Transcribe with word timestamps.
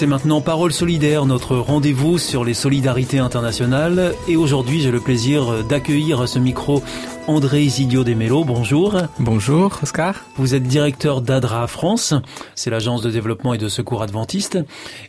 C'est 0.00 0.06
maintenant 0.06 0.40
Parole 0.40 0.72
solidaire, 0.72 1.26
notre 1.26 1.58
rendez-vous 1.58 2.16
sur 2.16 2.42
les 2.42 2.54
solidarités 2.54 3.18
internationales. 3.18 4.14
Et 4.28 4.36
aujourd'hui, 4.36 4.80
j'ai 4.80 4.90
le 4.90 4.98
plaisir 4.98 5.62
d'accueillir 5.64 6.22
à 6.22 6.26
ce 6.26 6.38
micro 6.38 6.82
André 7.26 7.64
Isidio 7.64 8.02
Desmello. 8.02 8.42
Bonjour. 8.44 8.96
Bonjour, 9.18 9.78
Oscar. 9.82 10.14
Vous 10.36 10.54
êtes 10.54 10.62
directeur 10.62 11.20
d'ADRA 11.20 11.66
France. 11.66 12.14
C'est 12.54 12.70
l'agence 12.70 13.02
de 13.02 13.10
développement 13.10 13.52
et 13.52 13.58
de 13.58 13.68
secours 13.68 14.02
adventiste. 14.02 14.58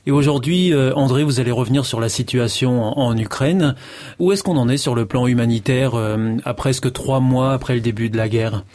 Et 0.08 0.12
aujourd'hui, 0.12 0.73
euh, 0.73 0.94
André, 0.94 1.23
vous 1.23 1.39
allez 1.39 1.52
revenir 1.52 1.86
sur 1.86 2.02
la 2.02 2.09
situation 2.09 2.84
en, 2.84 3.17
Ukraine. 3.17 3.75
Où 4.19 4.34
est-ce 4.34 4.44
qu'on 4.44 4.58
en 4.58 4.67
est 4.67 4.75
sur 4.75 4.94
le 4.94 5.06
plan 5.06 5.25
humanitaire 5.25 5.95
euh, 5.95 6.36
à 6.44 6.53
presque 6.53 6.92
trois 6.92 7.22
mois 7.22 7.53
après 7.53 7.75
le 7.75 7.80
début 7.80 8.09
de 8.09 8.17
la 8.17 8.28
guerre? 8.28 8.66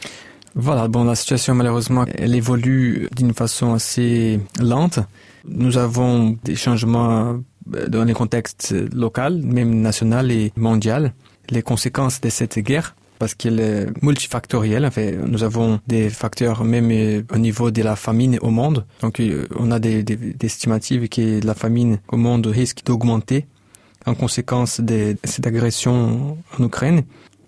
Voilà, 0.54 0.88
bon, 0.88 1.04
la 1.04 1.14
situation 1.14 1.54
malheureusement, 1.54 2.06
elle 2.16 2.34
évolue 2.34 3.10
d'une 3.14 3.34
façon 3.34 3.74
assez 3.74 4.40
lente. 4.58 5.00
Nous 5.48 5.78
avons 5.78 6.36
des 6.44 6.56
changements 6.56 7.40
euh, 7.74 7.88
dans 7.88 8.04
les 8.04 8.12
contextes 8.12 8.74
local, 8.92 9.40
même 9.42 9.80
national 9.80 10.30
et 10.30 10.52
mondial. 10.56 11.12
Les 11.50 11.62
conséquences 11.62 12.20
de 12.20 12.28
cette 12.28 12.58
guerre, 12.58 12.96
parce 13.18 13.34
qu'elle 13.34 13.60
est 13.60 13.86
multifactorielle. 14.02 14.84
En 14.84 14.90
fait, 14.90 15.16
nous 15.16 15.42
avons 15.42 15.80
des 15.86 16.10
facteurs 16.10 16.64
même 16.64 16.90
euh, 16.90 17.22
au 17.32 17.38
niveau 17.38 17.70
de 17.70 17.82
la 17.82 17.96
famine 17.96 18.38
au 18.42 18.50
monde. 18.50 18.84
Donc, 19.00 19.20
euh, 19.20 19.46
on 19.58 19.70
a 19.70 19.78
des, 19.78 20.02
des, 20.02 20.28
estimations 20.42 21.00
que 21.10 21.44
la 21.44 21.54
famine 21.54 21.98
au 22.08 22.16
monde 22.16 22.46
risque 22.46 22.84
d'augmenter 22.84 23.46
en 24.06 24.14
conséquence 24.14 24.80
de 24.80 25.16
cette 25.24 25.46
agression 25.46 26.38
en 26.58 26.64
Ukraine. 26.64 27.02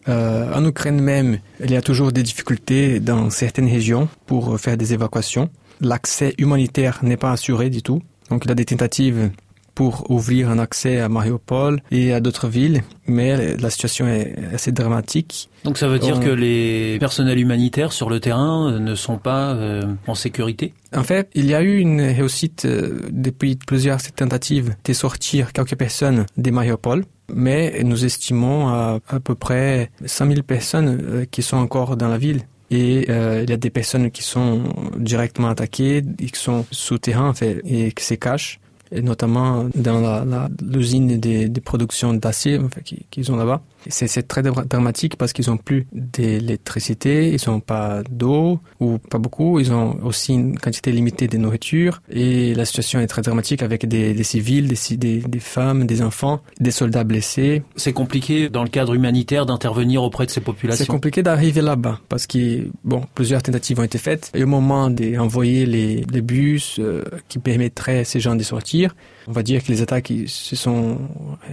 Euh, 0.09 0.53
en 0.55 0.65
Ukraine 0.65 1.01
même, 1.01 1.39
il 1.63 1.71
y 1.71 1.77
a 1.77 1.83
toujours 1.83 2.13
des 2.13 2.23
difficultés 2.23 2.99
dans 2.99 3.31
certaines 3.31 3.69
régions 3.69 4.09
pour 4.27 4.59
faire 4.59 4.77
des 4.77 4.95
évacuations 4.95 5.51
l'accès 5.81 6.35
humanitaire 6.39 7.01
n'est 7.03 7.17
pas 7.17 7.33
assuré 7.33 7.71
du 7.71 7.83
tout. 7.83 8.01
Donc 8.31 8.45
il 8.45 8.49
y 8.49 8.53
a 8.53 8.55
des 8.55 8.65
tentatives 8.65 9.31
pour 9.79 10.11
ouvrir 10.11 10.51
un 10.51 10.59
accès 10.59 10.99
à 10.99 11.09
Mariupol 11.09 11.81
et 11.93 12.13
à 12.13 12.19
d'autres 12.19 12.49
villes, 12.49 12.83
mais 13.07 13.57
la 13.57 13.71
situation 13.71 14.09
est 14.09 14.35
assez 14.53 14.73
dramatique. 14.73 15.49
Donc 15.63 15.79
ça 15.79 15.87
veut 15.87 16.01
dire 16.01 16.19
que 16.19 16.31
les 16.31 16.99
personnels 16.99 17.39
humanitaires 17.39 17.93
sur 17.93 18.11
le 18.11 18.19
terrain 18.19 18.81
ne 18.81 18.95
sont 18.97 19.19
pas 19.19 19.53
euh, 19.53 19.85
en 20.09 20.17
sécurité? 20.17 20.75
En 20.97 21.05
fait, 21.05 21.31
il 21.35 21.47
y 21.47 21.55
a 21.55 21.63
eu 21.63 21.79
une 21.79 22.01
réussite 22.01 22.65
euh, 22.65 23.03
depuis 23.11 23.55
plusieurs 23.55 24.03
tentatives 24.03 24.75
de 24.85 24.93
sortir 24.93 25.53
quelques 25.53 25.77
personnes 25.77 26.27
de 26.37 26.51
Mariupol, 26.51 27.05
mais 27.33 27.81
nous 27.85 28.05
estimons 28.05 28.67
à 28.67 28.99
à 29.09 29.21
peu 29.21 29.37
près 29.37 29.93
100 30.05 30.27
000 30.27 30.43
personnes 30.43 30.99
euh, 31.01 31.25
qui 31.31 31.43
sont 31.43 31.57
encore 31.57 31.97
dans 31.97 32.09
la 32.09 32.19
ville 32.19 32.43
et 32.71 33.07
euh, 33.09 33.43
il 33.45 33.51
y 33.51 33.53
a 33.53 33.57
des 33.57 33.71
personnes 33.71 34.11
qui 34.11 34.23
sont 34.23 34.63
directement 34.97 35.49
attaquées, 35.49 36.03
qui 36.19 36.31
sont 36.35 36.67
souterrains 36.71 37.31
en 37.31 37.35
fait, 37.35 37.63
et 37.65 37.93
qui 37.93 38.05
se 38.05 38.15
cachent 38.15 38.61
et 38.91 39.03
notamment 39.03 39.69
dans 39.75 40.49
l'usine 40.63 41.11
la, 41.11 41.17
des, 41.17 41.49
des 41.49 41.61
productions 41.61 42.15
d'acier 42.15 42.59
enfin, 42.59 42.81
qu'ils 43.11 43.31
ont 43.33 43.37
là-bas. 43.37 43.63
C'est 43.89 44.29
très 44.29 44.43
dramatique 44.43 45.17
parce 45.17 45.33
qu'ils 45.33 45.51
ont 45.51 45.57
plus 45.57 45.87
d'électricité, 45.93 47.33
ils 47.33 47.51
n'ont 47.51 47.61
pas 47.61 48.03
d'eau 48.11 48.61
ou 48.81 48.99
pas 48.99 49.19
beaucoup, 49.19 49.61
ils 49.61 49.73
ont 49.73 49.99
aussi 50.05 50.35
une 50.35 50.59
quantité 50.59 50.93
limitée 50.93 51.29
de 51.29 51.39
nourriture 51.39 52.03
et 52.11 52.55
la 52.55 52.65
situation 52.65 53.01
est 53.01 53.07
très 53.07 53.23
dramatique 53.23 53.63
avec 53.63 53.87
des, 53.87 54.15
des 54.15 54.25
civils, 54.25 54.69
des, 54.69 54.97
des, 54.97 55.19
des, 55.21 55.41
femmes, 55.41 55.87
des 55.87 56.03
enfants, 56.03 56.41
des 56.61 56.71
soldats 56.71 57.05
blessés. 57.05 57.63
C'est 57.77 57.93
compliqué 57.93 58.49
dans 58.49 58.63
le 58.63 58.69
cadre 58.69 58.95
humanitaire 58.95 59.47
d'intervenir 59.47 60.03
auprès 60.03 60.27
de 60.27 60.31
ces 60.31 60.41
populations. 60.41 60.85
C'est 60.85 60.91
compliqué 60.91 61.23
d'arriver 61.23 61.63
là-bas 61.63 62.01
parce 62.09 62.27
que 62.27 62.69
bon, 62.85 63.03
plusieurs 63.15 63.43
tentatives 63.43 63.81
ont 63.81 63.85
été 63.85 63.99
faites 63.99 64.31
et 64.35 64.45
au 64.45 64.47
moment 64.47 64.91
d'envoyer 64.91 65.67
les, 65.67 66.05
les 66.13 66.23
bus 66.23 66.77
euh, 66.79 67.05
qui 67.29 67.39
permettraient 67.39 68.01
à 68.01 68.05
ces 68.05 68.21
gens 68.21 68.37
de 68.37 68.43
sortir, 68.43 68.95
on 69.27 69.33
va 69.33 69.43
dire 69.43 69.63
que 69.63 69.71
les 69.71 69.83
attaques 69.83 70.13
se 70.27 70.57
sont 70.57 70.99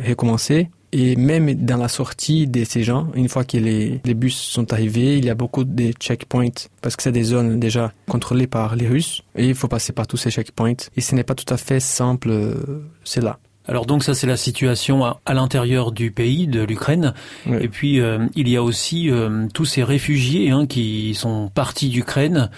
recommencées. 0.08 0.70
Et 0.98 1.18
même 1.18 1.54
dans 1.56 1.76
la 1.76 1.90
sortie 1.90 2.48
de 2.48 2.64
ces 2.64 2.82
gens, 2.82 3.08
une 3.16 3.28
fois 3.28 3.44
que 3.44 3.58
les, 3.58 4.00
les 4.06 4.14
bus 4.14 4.38
sont 4.38 4.72
arrivés, 4.72 5.18
il 5.18 5.26
y 5.26 5.30
a 5.30 5.36
beaucoup 5.36 5.66
de 5.66 5.92
checkpoints 5.92 6.70
parce 6.82 6.96
que 6.96 7.04
c'est 7.04 7.12
des 7.12 7.24
zones 7.24 7.60
déjà 7.60 7.92
contrôlées 8.08 8.48
par 8.48 8.78
les 8.78 8.88
Russes 8.88 9.22
et 9.36 9.46
il 9.46 9.56
faut 9.56 9.68
passer 9.68 9.92
par 9.92 10.08
tous 10.08 10.16
ces 10.16 10.32
checkpoints. 10.32 10.88
Et 10.96 11.02
ce 11.02 11.14
n'est 11.14 11.26
pas 11.26 11.36
tout 11.36 11.54
à 11.54 11.58
fait 11.58 11.82
simple, 11.82 12.30
euh, 12.30 12.56
c'est 13.04 13.22
là. 13.22 13.40
Alors 13.68 13.86
donc 13.86 14.06
ça 14.06 14.14
c'est 14.14 14.26
la 14.26 14.38
situation 14.38 15.04
à, 15.04 15.20
à 15.26 15.34
l'intérieur 15.34 15.92
du 15.92 16.12
pays, 16.12 16.48
de 16.48 16.64
l'Ukraine. 16.64 17.14
Oui. 17.46 17.58
Et 17.60 17.68
puis 17.68 18.00
euh, 18.00 18.26
il 18.36 18.48
y 18.48 18.56
a 18.56 18.64
aussi 18.64 19.12
euh, 19.12 19.48
tous 19.54 19.66
ces 19.66 19.84
réfugiés 19.84 20.52
hein, 20.52 20.66
qui 20.66 21.14
sont 21.14 21.52
partis 21.54 21.90
d'Ukraine 21.90 22.50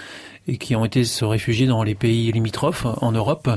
et 0.48 0.58
qui 0.60 0.76
ont 0.76 0.86
été 0.86 1.06
se 1.06 1.26
réfugier 1.26 1.66
dans 1.66 1.82
les 1.82 1.96
pays 1.96 2.32
limitrophes 2.32 2.86
en 3.02 3.12
Europe. 3.14 3.50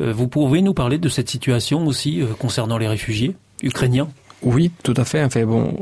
Euh, 0.00 0.12
vous 0.12 0.26
pouvez 0.26 0.60
nous 0.60 0.74
parler 0.74 0.98
de 0.98 1.08
cette 1.08 1.30
situation 1.30 1.86
aussi 1.86 2.20
concernant 2.40 2.78
les 2.78 2.88
réfugiés 2.88 3.36
ukrainiens? 3.62 4.08
Oui, 4.42 4.70
tout 4.82 4.94
à 4.96 5.04
fait. 5.04 5.24
Enfin, 5.24 5.44
bon, 5.44 5.72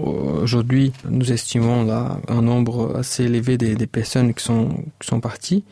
aujourd'hui, 0.43 0.93
nous 1.09 1.33
estimons 1.33 1.85
là 1.85 2.19
un 2.29 2.43
nombre 2.43 2.97
assez 2.97 3.25
élevé 3.25 3.59
des, 3.59 3.87
personnes 3.87 4.35
qui 4.35 4.45
sont, 4.45 4.69
qui 5.01 5.09
sont 5.09 5.21
parties. 5.21 5.65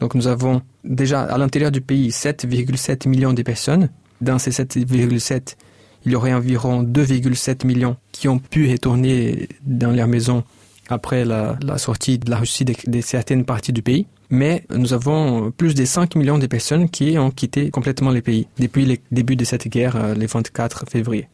Donc, 0.00 0.14
nous 0.14 0.26
avons 0.26 0.62
déjà 0.84 1.22
à 1.22 1.38
l'intérieur 1.38 1.70
du 1.70 1.80
pays 1.80 2.08
7,7 2.08 3.08
millions 3.08 3.32
de 3.32 3.42
personnes. 3.42 3.90
Dans 4.20 4.38
ces 4.38 4.50
7,7, 4.50 5.56
il 6.04 6.12
y 6.12 6.16
aurait 6.16 6.32
environ 6.32 6.82
2,7 6.82 7.66
millions 7.66 7.96
qui 8.10 8.28
ont 8.28 8.38
pu 8.38 8.70
retourner 8.70 9.48
dans 9.64 9.92
leur 9.92 10.08
maison 10.08 10.42
après 10.88 11.24
la, 11.24 11.56
la 11.62 11.78
sortie 11.78 12.18
de 12.18 12.28
la 12.30 12.38
Russie 12.38 12.64
de, 12.64 12.74
de 12.86 13.00
certaines 13.00 13.44
parties 13.44 13.72
du 13.72 13.82
pays 13.82 14.06
mais 14.32 14.64
nous 14.74 14.94
avons 14.94 15.50
plus 15.50 15.74
de 15.74 15.84
5 15.84 16.16
millions 16.16 16.38
de 16.38 16.46
personnes 16.46 16.88
qui 16.88 17.18
ont 17.18 17.30
quitté 17.30 17.70
complètement 17.70 18.10
les 18.10 18.22
pays 18.22 18.48
depuis 18.58 18.86
le 18.86 18.96
début 19.10 19.36
de 19.36 19.44
cette 19.44 19.68
guerre, 19.68 19.94
euh, 19.94 20.14
le 20.14 20.26
24 20.26 20.86
février. 20.90 21.28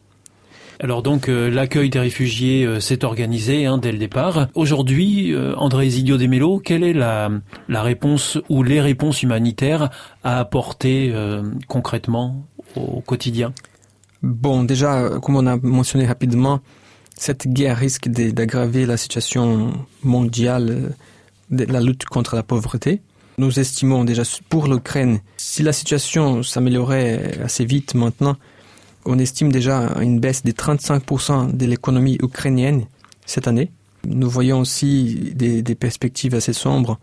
Alors 0.81 1.03
donc 1.03 1.27
euh, 1.27 1.49
l'accueil 1.49 1.89
des 1.89 1.99
réfugiés 1.99 2.65
euh, 2.65 2.79
s'est 2.79 3.03
organisé 3.03 3.65
hein, 3.65 3.77
dès 3.77 3.91
le 3.91 3.97
départ. 3.97 4.47
Aujourd'hui, 4.55 5.33
euh, 5.33 5.53
André 5.57 5.87
Isidio 5.87 6.15
Desmello, 6.15 6.59
quelle 6.59 6.85
est 6.85 6.93
la, 6.93 7.29
la 7.67 7.81
réponse 7.81 8.37
ou 8.47 8.63
les 8.63 8.79
réponses 8.79 9.21
humanitaires 9.21 9.89
à 10.23 10.39
apporter 10.39 11.11
euh, 11.13 11.43
concrètement 11.67 12.47
au 12.77 13.01
quotidien? 13.01 13.53
Bon, 14.23 14.63
déjà, 14.63 15.09
comme 15.21 15.35
on 15.35 15.47
a 15.47 15.57
mentionné 15.57 16.05
rapidement, 16.05 16.61
cette 17.17 17.47
guerre 17.49 17.77
risque 17.77 18.07
d'aggraver 18.07 18.85
la 18.85 18.95
situation 18.95 19.73
mondiale 20.03 20.93
de 21.51 21.65
la 21.65 21.81
lutte 21.81 22.05
contre 22.05 22.37
la 22.37 22.43
pauvreté. 22.43 23.01
Nous 23.37 23.59
estimons 23.59 24.05
déjà 24.05 24.23
pour 24.47 24.67
l'Ukraine, 24.67 25.19
si 25.35 25.61
la 25.61 25.73
situation 25.73 26.41
s'améliorait 26.41 27.39
assez 27.43 27.65
vite 27.65 27.95
maintenant, 27.95 28.37
on 29.09 29.17
estime 29.17 29.51
déjà 29.51 29.95
une 30.01 30.19
baisse 30.19 30.43
de 30.43 30.51
35% 30.51 31.55
de 31.57 31.65
l'économie 31.65 32.17
ukrainienne 32.21 32.85
cette 33.25 33.47
année. 33.47 33.71
Nous 34.07 34.29
voyons 34.29 34.59
aussi 34.59 35.33
des, 35.35 35.61
des, 35.61 35.75
perspectives 35.75 36.35
assez 36.35 36.53
sombres 36.53 36.99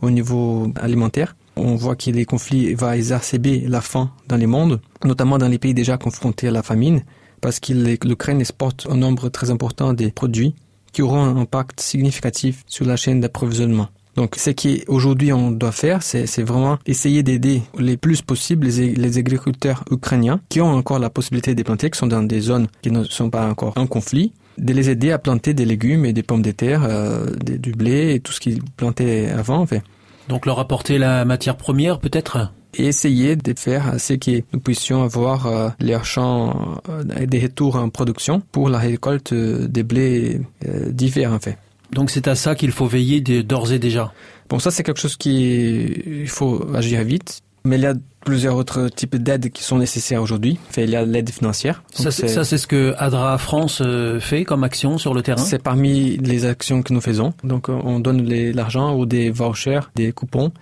au 0.00 0.10
niveau 0.10 0.72
alimentaire. 0.76 1.36
On 1.56 1.76
voit 1.76 1.96
que 1.96 2.10
les 2.10 2.24
conflits 2.24 2.74
vont 2.74 2.90
exacerber 2.90 3.60
la 3.68 3.80
faim 3.80 4.10
dans 4.26 4.36
les 4.36 4.46
mondes, 4.46 4.80
notamment 5.04 5.38
dans 5.38 5.48
les 5.48 5.58
pays 5.58 5.74
déjà 5.74 5.98
confrontés 5.98 6.48
à 6.48 6.50
la 6.50 6.62
famine, 6.62 7.04
parce 7.40 7.60
que 7.60 7.72
l'Ukraine 7.72 8.40
exporte 8.40 8.86
un 8.90 8.96
nombre 8.96 9.28
très 9.28 9.50
important 9.50 9.92
de 9.92 10.08
produits 10.08 10.54
qui 10.92 11.02
auront 11.02 11.22
un 11.22 11.36
impact 11.36 11.78
significatif 11.80 12.64
sur 12.66 12.86
la 12.86 12.96
chaîne 12.96 13.20
d'approvisionnement. 13.20 13.88
Donc, 14.16 14.36
ce 14.36 14.50
qu'aujourd'hui 14.50 15.32
on 15.32 15.50
doit 15.50 15.72
faire, 15.72 16.02
c'est 16.02 16.42
vraiment 16.42 16.78
essayer 16.86 17.22
d'aider 17.22 17.62
les 17.78 17.96
plus 17.96 18.22
possible 18.22 18.66
les, 18.66 18.94
les, 18.94 19.18
agriculteurs 19.18 19.84
ukrainiens 19.90 20.40
qui 20.48 20.60
ont 20.60 20.70
encore 20.70 20.98
la 20.98 21.10
possibilité 21.10 21.54
de 21.54 21.62
planter, 21.62 21.90
qui 21.90 21.98
sont 21.98 22.06
dans 22.06 22.22
des 22.22 22.40
zones 22.40 22.68
qui 22.82 22.90
ne 22.90 23.04
sont 23.04 23.30
pas 23.30 23.48
encore 23.48 23.72
en 23.76 23.86
conflit, 23.86 24.32
de 24.58 24.72
les 24.72 24.88
aider 24.90 25.10
à 25.10 25.18
planter 25.18 25.52
des 25.52 25.64
légumes 25.64 26.04
et 26.04 26.12
des 26.12 26.22
pommes 26.22 26.42
de 26.42 26.52
terre, 26.52 26.82
euh, 26.84 27.26
du 27.42 27.72
blé 27.72 28.14
et 28.14 28.20
tout 28.20 28.32
ce 28.32 28.40
qu'ils 28.40 28.62
plantaient 28.76 29.30
avant, 29.30 29.58
en 29.58 29.66
fait. 29.66 29.82
Donc 30.28 30.46
leur 30.46 30.58
apporter 30.58 30.98
la 30.98 31.24
matière 31.24 31.56
première, 31.56 31.98
peut-être? 31.98 32.52
Et 32.76 32.86
essayer 32.86 33.36
de 33.36 33.54
faire 33.56 34.00
ce 34.00 34.14
que 34.14 34.42
nous 34.52 34.60
puissions 34.60 35.02
avoir 35.02 35.46
euh, 35.46 35.68
leurs 35.80 36.04
champs 36.04 36.80
euh, 36.88 37.26
des 37.26 37.40
retours 37.40 37.76
en 37.76 37.88
production 37.88 38.42
pour 38.52 38.68
la 38.68 38.78
récolte 38.78 39.32
des 39.32 39.82
blés 39.82 40.40
euh, 40.66 40.90
d'hiver 40.90 41.32
en 41.32 41.38
fait. 41.38 41.58
Donc 41.94 42.10
c'est 42.10 42.26
à 42.28 42.34
ça 42.34 42.54
qu'il 42.54 42.72
faut 42.72 42.86
veiller 42.86 43.20
d'ores 43.20 43.72
et 43.72 43.78
déjà. 43.78 44.12
Bon, 44.48 44.58
ça 44.58 44.70
c'est 44.70 44.82
quelque 44.82 45.00
chose 45.00 45.16
qui 45.16 45.84
il 46.22 46.28
faut 46.28 46.66
agir 46.74 47.02
vite, 47.04 47.42
mais 47.64 47.76
il 47.76 47.82
y 47.82 47.86
a 47.86 47.94
plusieurs 48.24 48.56
autres 48.56 48.88
types 48.88 49.16
d'aides 49.16 49.50
qui 49.50 49.62
sont 49.62 49.78
nécessaires 49.78 50.20
aujourd'hui. 50.20 50.58
il 50.76 50.90
y 50.90 50.96
a 50.96 51.04
l'aide 51.04 51.30
financière. 51.30 51.84
Ça 51.92 52.10
c'est 52.10 52.58
ce 52.58 52.66
que 52.66 52.94
ADRA 52.98 53.38
France 53.38 53.80
euh, 53.80 54.18
fait 54.18 54.44
comme 54.44 54.64
action 54.64 54.98
sur 54.98 55.14
le 55.14 55.22
terrain. 55.22 55.42
C'est 55.42 55.62
parmi 55.62 56.16
les 56.16 56.46
actions 56.46 56.82
que 56.82 56.92
nous 56.92 57.00
faisons. 57.00 57.32
Donc 57.44 57.68
on 57.68 58.00
donne 58.00 58.28
l'argent 58.52 58.96
ou 58.96 59.06
des 59.06 59.30
vouchers, 59.30 59.80
des 59.94 60.12
coupons 60.12 60.52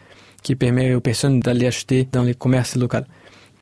qui 0.43 0.55
permettent 0.55 0.97
aux 0.97 1.01
personnes 1.01 1.41
d'aller 1.41 1.67
acheter 1.67 2.07
dans 2.13 2.25
les 2.25 2.35
commerces 2.35 2.77
locaux. 2.77 2.99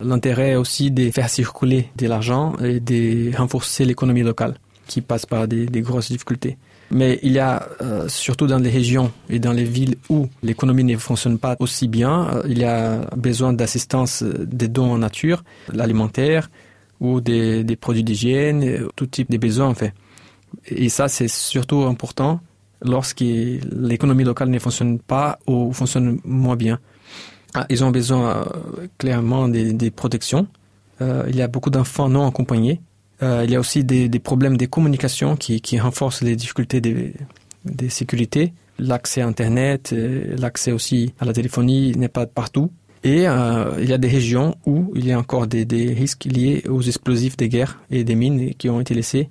L'intérêt 0.00 0.50
est 0.50 0.56
aussi 0.56 0.90
de 0.90 1.10
faire 1.10 1.28
circuler 1.28 1.90
de 1.96 2.06
l'argent 2.08 2.56
et 2.64 2.80
de 2.80 3.36
renforcer 3.36 3.84
l'économie 3.84 4.22
locale 4.22 4.54
qui 4.86 5.02
passe 5.02 5.24
par 5.24 5.46
des 5.46 5.82
grosses 5.82 6.10
difficultés. 6.10 6.56
Mais 6.90 7.20
il 7.22 7.32
y 7.32 7.38
a, 7.38 7.68
euh, 7.82 8.08
surtout 8.08 8.46
dans 8.46 8.58
les 8.58 8.70
régions 8.70 9.12
et 9.28 9.38
dans 9.38 9.52
les 9.52 9.64
villes 9.64 9.96
où 10.08 10.28
l'économie 10.42 10.82
ne 10.82 10.96
fonctionne 10.96 11.38
pas 11.38 11.54
aussi 11.60 11.86
bien, 11.86 12.28
euh, 12.28 12.42
il 12.48 12.58
y 12.58 12.64
a 12.64 13.08
besoin 13.16 13.52
d'assistance 13.52 14.22
euh, 14.22 14.44
des 14.44 14.66
dons 14.66 14.92
en 14.92 14.98
nature, 14.98 15.44
l'alimentaire 15.72 16.50
ou 16.98 17.20
des, 17.20 17.62
des 17.62 17.76
produits 17.76 18.02
d'hygiène, 18.02 18.88
tout 18.96 19.06
type 19.06 19.30
de 19.30 19.38
besoins 19.38 19.68
en 19.68 19.74
fait. 19.74 19.94
Et 20.66 20.88
ça, 20.88 21.08
c'est 21.08 21.28
surtout 21.28 21.82
important 21.82 22.40
lorsque 22.82 23.20
l'économie 23.20 24.24
locale 24.24 24.50
ne 24.50 24.58
fonctionne 24.58 24.98
pas 24.98 25.38
ou 25.46 25.72
fonctionne 25.72 26.18
moins 26.24 26.56
bien. 26.56 26.80
Ah, 27.54 27.66
ils 27.70 27.84
ont 27.84 27.90
besoin 27.90 28.46
clairement 28.98 29.48
des, 29.48 29.72
des 29.72 29.90
protections. 29.90 30.46
Euh, 31.02 31.24
il 31.28 31.36
y 31.36 31.42
a 31.42 31.48
beaucoup 31.48 31.70
d'enfants 31.70 32.08
non 32.08 32.26
accompagnés 32.26 32.80
euh, 33.22 33.42
il 33.44 33.50
y 33.50 33.56
a 33.56 33.60
aussi 33.60 33.84
des, 33.84 34.08
des, 34.08 34.18
problèmes 34.18 34.56
de 34.56 34.66
communication 34.66 35.36
qui, 35.36 35.60
qui 35.60 35.78
renforcent 35.78 36.22
les 36.22 36.36
difficultés 36.36 36.80
de, 36.80 37.12
de 37.64 37.88
sécurité. 37.88 38.52
L'accès 38.78 39.20
à 39.20 39.26
Internet, 39.26 39.92
euh, 39.92 40.36
l'accès 40.38 40.72
aussi 40.72 41.12
à 41.20 41.24
la 41.24 41.32
téléphonie 41.32 41.92
n'est 41.96 42.08
pas 42.08 42.26
partout. 42.26 42.70
Et 43.02 43.26
euh, 43.26 43.72
il 43.80 43.88
y 43.88 43.92
a 43.92 43.98
des 43.98 44.08
régions 44.08 44.56
où 44.66 44.92
il 44.94 45.06
y 45.06 45.12
a 45.12 45.18
encore 45.18 45.46
des, 45.46 45.64
des, 45.64 45.92
risques 45.92 46.24
liés 46.24 46.62
aux 46.68 46.82
explosifs 46.82 47.36
des 47.36 47.48
guerres 47.48 47.78
et 47.90 48.04
des 48.04 48.14
mines 48.14 48.54
qui 48.54 48.68
ont 48.68 48.80
été 48.80 48.94
laissés. 48.94 49.30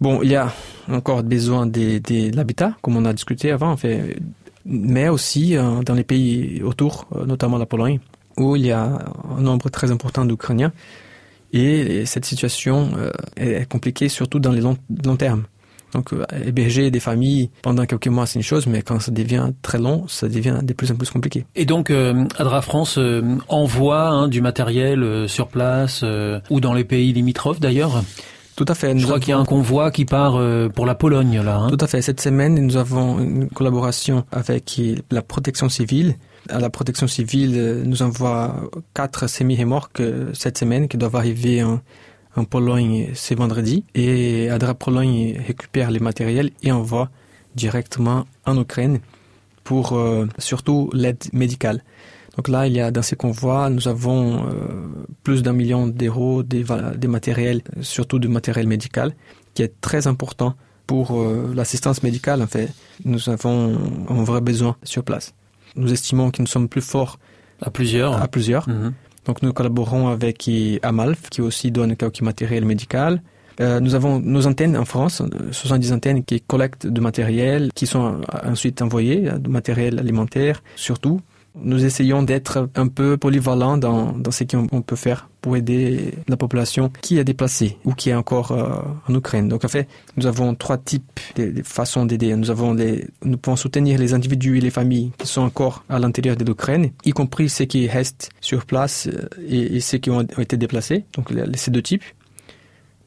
Bon, 0.00 0.22
il 0.22 0.30
y 0.30 0.36
a 0.36 0.52
encore 0.90 1.22
besoin 1.22 1.66
de, 1.66 1.98
de 1.98 2.34
l'habitat, 2.36 2.76
comme 2.82 2.96
on 2.96 3.04
a 3.04 3.12
discuté 3.12 3.50
avant, 3.50 3.70
en 3.70 3.76
fait, 3.76 4.16
mais 4.64 5.08
aussi 5.08 5.56
euh, 5.56 5.82
dans 5.82 5.94
les 5.94 6.04
pays 6.04 6.62
autour, 6.62 7.06
euh, 7.16 7.24
notamment 7.24 7.58
la 7.58 7.66
Pologne, 7.66 7.98
où 8.36 8.54
il 8.54 8.66
y 8.66 8.72
a 8.72 8.98
un 9.36 9.40
nombre 9.40 9.70
très 9.70 9.90
important 9.90 10.24
d'Ukrainiens 10.24 10.72
et 11.52 12.04
cette 12.06 12.24
situation 12.24 12.90
euh, 12.96 13.10
est 13.36 13.68
compliquée 13.68 14.08
surtout 14.08 14.38
dans 14.38 14.52
les 14.52 14.60
longs, 14.60 14.76
long 15.04 15.16
termes. 15.16 15.44
Donc 15.94 16.12
euh, 16.12 16.24
héberger 16.44 16.90
des 16.90 17.00
familles 17.00 17.50
pendant 17.62 17.86
quelques 17.86 18.08
mois 18.08 18.26
c'est 18.26 18.38
une 18.38 18.44
chose, 18.44 18.66
mais 18.66 18.82
quand 18.82 19.00
ça 19.00 19.10
devient 19.10 19.50
très 19.62 19.78
long, 19.78 20.06
ça 20.06 20.28
devient 20.28 20.58
de 20.62 20.72
plus 20.74 20.92
en 20.92 20.96
plus 20.96 21.10
compliqué. 21.10 21.46
Et 21.54 21.64
donc 21.64 21.90
euh, 21.90 22.26
Adra 22.36 22.60
France 22.60 22.98
envoie 23.48 24.08
hein, 24.08 24.28
du 24.28 24.42
matériel 24.42 25.28
sur 25.28 25.48
place 25.48 26.04
ou 26.50 26.60
dans 26.60 26.74
les 26.74 26.84
pays 26.84 27.12
limitrophes 27.12 27.60
d'ailleurs. 27.60 28.02
Tout 28.56 28.66
à 28.66 28.74
fait. 28.74 28.98
Je 28.98 29.04
crois 29.04 29.20
qu'il 29.20 29.30
y 29.30 29.32
a 29.32 29.38
un 29.38 29.44
convoi 29.44 29.92
qui 29.92 30.04
part 30.04 30.42
pour 30.74 30.84
la 30.84 30.96
Pologne 30.96 31.40
là. 31.40 31.58
Hein. 31.58 31.68
Tout 31.70 31.82
à 31.82 31.86
fait. 31.86 32.02
Cette 32.02 32.20
semaine, 32.20 32.56
nous 32.56 32.76
avons 32.76 33.20
une 33.20 33.48
collaboration 33.48 34.24
avec 34.32 34.80
la 35.10 35.22
protection 35.22 35.68
civile 35.68 36.16
à 36.48 36.58
la 36.58 36.70
protection 36.70 37.06
civile 37.06 37.54
euh, 37.56 37.82
nous 37.84 38.02
envoie 38.02 38.70
quatre 38.94 39.26
semi-remorques 39.28 40.00
euh, 40.00 40.30
cette 40.34 40.58
semaine 40.58 40.88
qui 40.88 40.96
doivent 40.96 41.16
arriver 41.16 41.62
en, 41.62 41.80
Pologne 42.48 43.08
ce 43.14 43.34
vendredi. 43.34 43.82
Et 43.96 44.48
Adra 44.48 44.72
Pologne 44.72 45.42
récupère 45.44 45.90
les 45.90 45.98
matériels 45.98 46.52
et 46.62 46.70
envoie 46.70 47.10
directement 47.56 48.26
en 48.46 48.60
Ukraine 48.60 49.00
pour 49.64 49.94
euh, 49.94 50.26
surtout 50.38 50.88
l'aide 50.92 51.24
médicale. 51.32 51.82
Donc 52.36 52.46
là, 52.46 52.68
il 52.68 52.74
y 52.74 52.80
a 52.80 52.92
dans 52.92 53.02
ces 53.02 53.16
convois, 53.16 53.70
nous 53.70 53.88
avons 53.88 54.46
plus 55.24 55.42
d'un 55.42 55.52
million 55.52 55.88
d'euros 55.88 56.44
des, 56.44 56.64
des 56.94 57.08
matériels, 57.08 57.62
surtout 57.80 58.20
du 58.20 58.28
matériel 58.28 58.68
médical, 58.68 59.16
qui 59.54 59.62
est 59.64 59.80
très 59.80 60.06
important 60.06 60.54
pour 60.86 61.20
l'assistance 61.52 62.04
médicale. 62.04 62.40
En 62.40 62.46
fait, 62.46 62.72
nous 63.04 63.28
avons 63.28 63.76
un 64.08 64.22
vrai 64.22 64.40
besoin 64.40 64.76
sur 64.84 65.02
place 65.02 65.34
nous 65.76 65.92
estimons 65.92 66.30
que 66.30 66.40
nous 66.40 66.48
sommes 66.48 66.68
plus 66.68 66.80
forts 66.82 67.18
à 67.60 67.70
plusieurs. 67.70 68.20
À 68.20 68.28
plusieurs. 68.28 68.68
Mhm. 68.68 68.92
Donc 69.26 69.42
nous 69.42 69.52
collaborons 69.52 70.08
avec 70.08 70.48
Amalf 70.82 71.28
qui 71.30 71.42
aussi 71.42 71.70
donne 71.70 71.96
quelques 71.96 72.22
matériel 72.22 72.64
médical. 72.64 73.22
Euh, 73.60 73.80
nous 73.80 73.94
avons 73.94 74.20
nos 74.20 74.46
antennes 74.46 74.76
en 74.76 74.84
France, 74.84 75.20
70 75.50 75.92
antennes 75.92 76.24
qui 76.24 76.40
collectent 76.40 76.86
du 76.86 77.00
matériel, 77.00 77.72
qui 77.74 77.86
sont 77.86 78.20
ensuite 78.44 78.80
envoyées, 78.82 79.28
du 79.38 79.50
matériel 79.50 79.98
alimentaire 79.98 80.62
surtout, 80.76 81.20
nous 81.54 81.84
essayons 81.84 82.22
d'être 82.22 82.68
un 82.74 82.88
peu 82.88 83.16
polyvalents 83.16 83.78
dans, 83.78 84.12
dans 84.12 84.30
ce 84.30 84.44
qu'on 84.44 84.82
peut 84.82 84.96
faire 84.96 85.28
pour 85.40 85.56
aider 85.56 86.14
la 86.28 86.36
population 86.36 86.90
qui 87.00 87.18
est 87.18 87.24
déplacée 87.24 87.78
ou 87.84 87.92
qui 87.92 88.10
est 88.10 88.14
encore 88.14 88.52
euh, 88.52 88.80
en 89.08 89.14
Ukraine. 89.14 89.48
Donc 89.48 89.64
en 89.64 89.68
fait, 89.68 89.88
nous 90.16 90.26
avons 90.26 90.54
trois 90.54 90.78
types 90.78 91.20
de, 91.36 91.62
façons 91.62 92.06
d'aider. 92.06 92.34
Nous 92.34 92.46
nous 93.24 93.38
pouvons 93.38 93.56
soutenir 93.56 93.98
les 93.98 94.14
individus 94.14 94.58
et 94.58 94.60
les 94.60 94.70
familles 94.70 95.12
qui 95.18 95.26
sont 95.26 95.42
encore 95.42 95.84
à 95.88 95.98
l'intérieur 95.98 96.36
de 96.36 96.44
l'Ukraine, 96.44 96.90
y 97.04 97.10
compris 97.10 97.48
ceux 97.48 97.64
qui 97.64 97.88
restent 97.88 98.30
sur 98.40 98.66
place 98.66 99.08
euh, 99.08 99.28
et, 99.48 99.80
ceux 99.80 99.98
qui 99.98 100.10
ont, 100.10 100.22
été 100.22 100.56
déplacés. 100.56 101.04
Donc 101.14 101.32
ces 101.54 101.70
deux 101.70 101.82
types. 101.82 102.04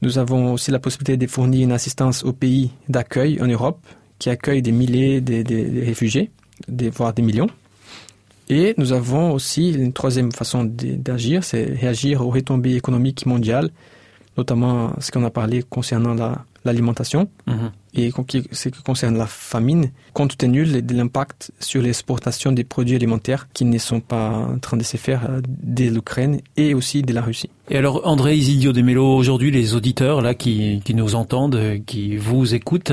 Nous 0.01 0.17
avons 0.17 0.53
aussi 0.53 0.71
la 0.71 0.79
possibilité 0.79 1.15
de 1.15 1.27
fournir 1.27 1.63
une 1.63 1.71
assistance 1.71 2.23
aux 2.23 2.33
pays 2.33 2.71
d'accueil 2.89 3.39
en 3.39 3.45
Europe 3.45 3.79
qui 4.17 4.29
accueillent 4.29 4.63
des 4.63 4.71
milliers 4.71 5.21
de 5.21 5.85
réfugiés, 5.85 6.31
voire 6.67 7.13
des 7.13 7.21
millions. 7.21 7.47
Et 8.51 8.73
nous 8.77 8.91
avons 8.91 9.31
aussi 9.31 9.71
une 9.71 9.93
troisième 9.93 10.33
façon 10.33 10.65
d'agir, 10.65 11.41
c'est 11.45 11.63
réagir 11.63 12.19
aux 12.19 12.29
retombées 12.29 12.75
économiques 12.75 13.25
mondiales, 13.25 13.69
notamment 14.37 14.91
ce 14.99 15.09
qu'on 15.09 15.23
a 15.23 15.29
parlé 15.29 15.63
concernant 15.63 16.13
l'alimentation 16.65 17.29
mhm. 17.47 17.71
Et 17.93 18.11
ce 18.51 18.69
qui 18.69 18.81
concerne 18.83 19.17
la 19.17 19.27
famine, 19.27 19.91
compte 20.13 20.37
tenu 20.37 20.65
de 20.65 20.95
l'impact 20.95 21.51
sur 21.59 21.81
l'exportation 21.81 22.51
des 22.51 22.63
produits 22.63 22.95
alimentaires 22.95 23.47
qui 23.53 23.65
ne 23.65 23.77
sont 23.77 23.99
pas 23.99 24.29
en 24.29 24.59
train 24.59 24.77
de 24.77 24.83
se 24.83 24.97
faire 24.97 25.29
euh, 25.29 25.41
de 25.45 25.85
l'Ukraine 25.85 26.41
et 26.57 26.73
aussi 26.73 27.01
de 27.01 27.13
la 27.13 27.21
Russie. 27.21 27.49
Et 27.71 27.77
alors, 27.77 28.01
André 28.05 28.35
Isidio 28.35 28.73
de 28.73 28.81
Mello, 28.81 29.15
aujourd'hui, 29.15 29.49
les 29.49 29.75
auditeurs 29.75 30.21
là 30.21 30.33
qui, 30.33 30.81
qui 30.83 30.93
nous 30.93 31.15
entendent, 31.15 31.79
qui 31.85 32.17
vous 32.17 32.53
écoutent, 32.53 32.91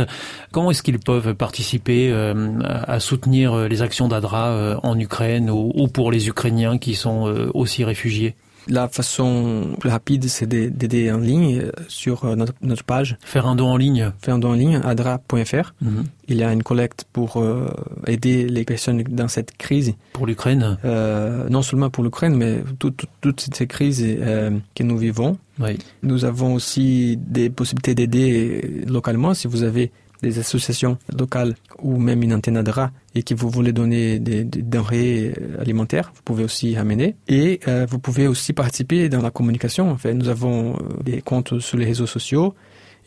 comment 0.53 0.71
est-ce 0.71 0.85
qu'ils 0.85 1.01
peuvent 1.01 1.35
participer 1.35 2.13
euh, 2.13 2.61
à 2.63 3.01
soutenir 3.01 3.55
euh, 3.55 3.67
les 3.67 3.83
actions 3.83 4.07
d'ADRA 4.07 4.51
euh, 4.51 4.77
en 4.85 4.97
Ukraine 4.97 5.51
ou, 5.51 5.89
pour 5.89 6.13
les 6.13 6.29
Ukrainiens 6.29 6.79
qui 6.79 6.95
sont 6.95 7.51
aussi 7.55 7.83
réfugiés? 7.83 8.37
La 8.69 8.89
façon 8.89 9.77
plus 9.81 9.91
rapide, 9.91 10.29
c'est 10.29 10.47
d'aider 10.47 11.11
en 11.11 11.19
ligne 11.19 11.61
euh, 11.61 11.73
sur 11.89 12.25
euh, 12.25 12.37
notre, 12.37 12.55
notre, 12.63 12.85
page. 12.85 13.17
Faire 13.25 13.47
un 13.47 13.57
don 13.57 13.69
en 13.69 13.77
ligne. 13.77 14.13
Faire 14.21 14.35
un 14.35 14.39
don 14.39 14.51
en 14.51 14.55
ligne, 14.55 14.81
adra.fr. 14.85 15.75
Mhm. 15.81 16.05
Il 16.29 16.37
y 16.37 16.45
a 16.45 16.53
une 16.53 16.63
collecte 16.63 17.07
pour 17.13 17.39
euh, 17.39 17.69
aider 18.07 18.47
les 18.47 18.65
personnes 18.65 19.03
dans 19.03 19.29
cette 19.29 19.57
crise. 19.57 19.95
Pour 20.13 20.27
l'Ukraine 20.27 20.77
euh, 20.85 21.49
Non 21.49 21.63
seulement 21.63 21.89
pour 21.89 22.05
l'Ukraine, 22.05 22.37
mais 22.37 22.63
toutes 22.79 23.55
ces 23.55 23.67
crises 23.67 24.05
euh, 24.05 24.51
que 24.75 24.83
nous 24.83 24.99
vivons. 24.99 25.39
Oui. 25.59 25.79
Nous 26.03 26.27
avons 26.27 26.53
aussi 26.55 27.17
des 27.17 27.49
possibilités 27.49 27.95
d'aider 27.95 28.85
localement. 28.87 29.33
Si 29.33 29.49
vous 29.49 29.63
avez 29.63 29.91
des 30.23 30.39
associations 30.39 30.99
locales 31.17 31.55
ou 31.83 31.99
même 31.99 32.23
une 32.23 32.35
antenne 32.35 32.57
ADRA 32.57 32.91
et 33.15 33.23
que 33.23 33.35
vous 33.35 33.51
voulez 33.51 33.73
donner 33.73 34.19
des, 34.19 34.45
denrées 34.45 35.35
alimentaires, 35.59 36.13
vous 36.15 36.23
pouvez 36.25 36.45
aussi 36.45 36.77
amener. 36.77 37.17
Et 37.29 37.61
euh, 37.69 37.87
vous 37.89 37.99
pouvez 37.99 38.27
aussi 38.27 38.53
participer 38.53 39.09
dans 39.09 39.23
la 39.23 39.31
communication. 39.31 39.91
En 39.91 39.97
fait, 39.97 40.15
nous 40.15 40.29
avons 40.29 40.75
euh, 40.75 41.03
des 41.03 41.23
comptes 41.23 41.59
sur 41.61 41.79
les 41.79 41.85
réseaux 41.85 42.07
sociaux 42.07 42.55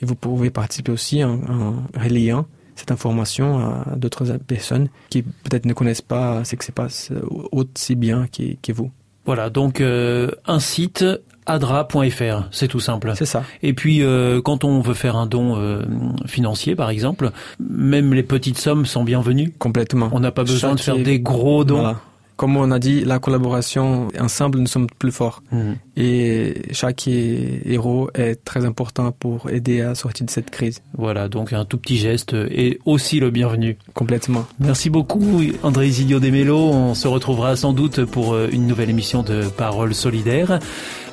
et 0.01 0.05
vous 0.05 0.15
pouvez 0.15 0.49
participer 0.49 0.91
aussi 0.91 1.23
en, 1.23 1.41
en 1.49 1.83
relayant 1.99 2.45
cette 2.75 2.91
information 2.91 3.59
à 3.59 3.95
d'autres 3.95 4.37
personnes 4.37 4.89
qui 5.09 5.21
peut-être 5.21 5.65
ne 5.65 5.73
connaissent 5.73 6.01
pas 6.01 6.43
ce 6.43 6.55
qui 6.55 6.65
se 6.65 6.71
passe 6.71 7.11
aussi 7.51 7.95
bien 7.95 8.27
que, 8.27 8.71
vous. 8.71 8.91
Voilà, 9.25 9.49
donc 9.49 9.81
euh, 9.81 10.31
un 10.47 10.59
site 10.59 11.05
adra.fr, 11.45 12.47
c'est 12.51 12.67
tout 12.67 12.79
simple. 12.79 13.13
C'est 13.15 13.25
ça. 13.25 13.43
Et 13.63 13.73
puis 13.73 14.01
euh, 14.01 14.41
quand 14.41 14.63
on 14.63 14.81
veut 14.81 14.93
faire 14.93 15.15
un 15.15 15.25
don 15.25 15.57
euh, 15.57 15.83
financier 16.25 16.75
par 16.75 16.89
exemple, 16.89 17.31
même 17.59 18.13
les 18.13 18.23
petites 18.23 18.57
sommes 18.57 18.85
sont 18.85 19.03
bienvenues. 19.03 19.53
Complètement. 19.59 20.09
On 20.11 20.19
n'a 20.19 20.31
pas 20.31 20.43
besoin 20.43 20.75
de 20.75 20.79
faire 20.79 20.97
des 20.97 21.19
gros 21.19 21.63
dons 21.63 21.95
comme 22.41 22.57
on 22.57 22.71
a 22.71 22.79
dit, 22.79 23.05
la 23.05 23.19
collaboration, 23.19 24.07
ensemble, 24.19 24.57
nous 24.57 24.65
sommes 24.65 24.87
plus 24.97 25.11
forts. 25.11 25.43
Mhm. 25.51 25.75
Et 25.95 26.63
chaque 26.71 27.07
héros 27.07 28.09
est 28.15 28.43
très 28.43 28.65
important 28.65 29.11
pour 29.11 29.51
aider 29.51 29.81
à 29.81 29.93
sortir 29.93 30.25
de 30.25 30.31
cette 30.31 30.49
crise. 30.49 30.81
Voilà, 30.97 31.29
donc 31.29 31.53
un 31.53 31.65
tout 31.65 31.77
petit 31.77 31.97
geste 31.97 32.33
est 32.33 32.79
aussi 32.85 33.19
le 33.19 33.29
bienvenu. 33.29 33.77
Complètement. 33.93 34.47
Merci 34.59 34.89
beaucoup, 34.89 35.43
André 35.61 35.89
Isilio 35.89 36.19
Demelo. 36.19 36.57
On 36.57 36.95
se 36.95 37.07
retrouvera 37.07 37.55
sans 37.55 37.73
doute 37.73 38.05
pour 38.05 38.33
euh, 38.33 38.49
une 38.51 38.65
nouvelle 38.65 38.89
émission 38.89 39.21
de 39.21 39.43
Paroles 39.43 39.93
solidaires. 39.93 40.57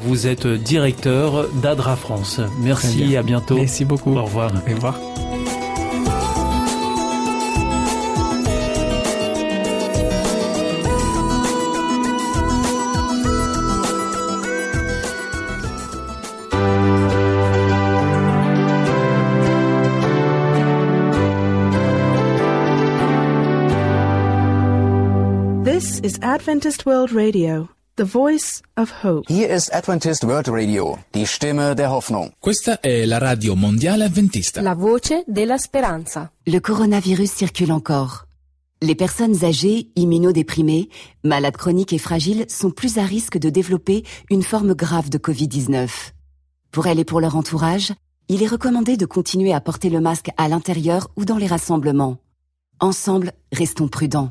Vous 0.05 0.27
êtes 0.29 0.47
directeur 0.47 1.47
d'Adra 1.61 1.97
France. 1.97 2.41
Merci, 2.63 3.19
à 3.19 3.23
bientôt. 3.23 3.57
Merci 3.57 3.85
beaucoup. 3.85 4.17
Au 4.17 4.25
revoir. 4.25 4.51
Au 4.67 4.75
revoir. 4.75 4.99
Is 26.19 26.25
Adventist 26.25 26.85
World 26.85 27.13
Radio, 27.13 27.69
the 27.97 28.05
voice 28.05 28.61
of 28.77 29.05
hope. 29.05 29.25
Hier 29.29 29.51
ist 29.51 29.73
Adventist 29.73 30.25
World 30.25 30.49
Radio, 30.49 30.99
die 31.15 31.27
Stimme 31.27 31.75
der 31.75 31.91
Hoffnung. 31.91 32.33
Questa 32.41 32.81
è 32.81 33.05
la 33.05 33.19
radio 33.19 33.55
mondiale 33.55 34.05
adventista. 34.05 34.61
La 34.61 34.75
voce 34.75 35.25
della 35.27 35.59
speranza. 35.59 36.31
Le 36.45 36.61
coronavirus 36.61 37.37
circule 37.37 37.73
encore. 37.73 38.27
Les 38.81 38.95
personnes 38.95 39.45
âgées, 39.45 39.91
immunodéprimées, 39.97 40.89
malades 41.25 41.57
chroniques 41.57 41.93
et 41.93 41.99
fragiles 41.99 42.47
sont 42.49 42.71
plus 42.71 42.99
à 42.99 43.05
risque 43.05 43.39
de 43.39 43.51
développer 43.51 44.05
une 44.31 44.43
forme 44.43 44.75
grave 44.75 45.11
de 45.11 45.19
Covid-19. 45.19 46.13
Pour 46.71 46.87
elles 46.87 47.01
et 47.01 47.05
pour 47.05 47.21
leur 47.21 47.37
entourage, 47.37 47.93
il 48.29 48.43
est 48.43 48.49
recommandé 48.49 48.97
de 48.97 49.07
continuer 49.07 49.53
à 49.53 49.61
porter 49.61 49.91
le 49.91 50.01
masque 50.01 50.31
à 50.37 50.49
l'intérieur 50.49 51.09
ou 51.17 51.25
dans 51.25 51.39
les 51.39 51.47
rassemblements. 51.47 52.19
Ensemble, 52.81 53.33
restons 53.53 53.89
prudents. 53.89 54.31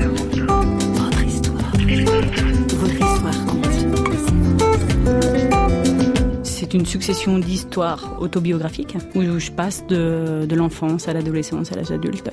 C'est 6.71 6.77
une 6.77 6.85
succession 6.85 7.37
d'histoires 7.37 8.15
autobiographiques 8.21 8.95
où 9.13 9.21
je 9.39 9.51
passe 9.51 9.85
de, 9.87 10.47
l'enfance 10.55 11.09
à 11.09 11.13
l'adolescence, 11.13 11.73
à 11.73 11.75
l'âge 11.75 11.91
adulte, 11.91 12.29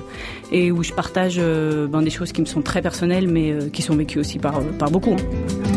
et 0.53 0.71
où 0.71 0.85
je 0.85 0.93
partage 0.93 1.39
euh, 1.41 1.89
ben, 1.89 2.03
des 2.03 2.11
choses 2.11 2.31
qui 2.31 2.41
me 2.41 2.47
sont 2.47 2.63
très 2.63 2.81
personnelles, 2.81 3.27
mais 3.27 3.51
euh, 3.51 3.69
qui 3.69 3.83
sont 3.83 3.97
vécues 3.97 4.21
aussi 4.21 4.39
par, 4.39 4.61
par 4.79 4.93
beaucoup. 4.93 5.15
hein. 5.15 5.68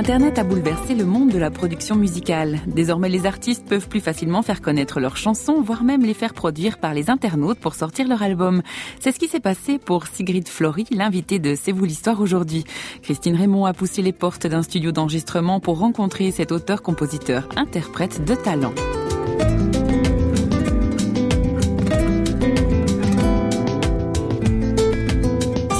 Internet 0.00 0.38
a 0.38 0.44
bouleversé 0.44 0.94
le 0.94 1.04
monde 1.04 1.28
de 1.28 1.36
la 1.36 1.50
production 1.50 1.94
musicale. 1.94 2.60
Désormais, 2.66 3.10
les 3.10 3.26
artistes 3.26 3.66
peuvent 3.68 3.86
plus 3.86 4.00
facilement 4.00 4.40
faire 4.40 4.62
connaître 4.62 4.98
leurs 4.98 5.18
chansons, 5.18 5.60
voire 5.60 5.84
même 5.84 6.02
les 6.06 6.14
faire 6.14 6.32
produire 6.32 6.78
par 6.78 6.94
les 6.94 7.10
internautes 7.10 7.58
pour 7.58 7.74
sortir 7.74 8.08
leur 8.08 8.22
album. 8.22 8.62
C'est 8.98 9.12
ce 9.12 9.18
qui 9.18 9.28
s'est 9.28 9.40
passé 9.40 9.78
pour 9.78 10.06
Sigrid 10.06 10.48
Flory, 10.48 10.86
l'invitée 10.90 11.38
de 11.38 11.54
C'est 11.54 11.72
vous 11.72 11.84
l'histoire 11.84 12.18
aujourd'hui. 12.22 12.64
Christine 13.02 13.36
Raymond 13.36 13.66
a 13.66 13.74
poussé 13.74 14.00
les 14.00 14.14
portes 14.14 14.46
d'un 14.46 14.62
studio 14.62 14.90
d'enregistrement 14.90 15.60
pour 15.60 15.78
rencontrer 15.78 16.30
cet 16.30 16.50
auteur-compositeur-interprète 16.50 18.24
de 18.24 18.34
talent. 18.36 18.72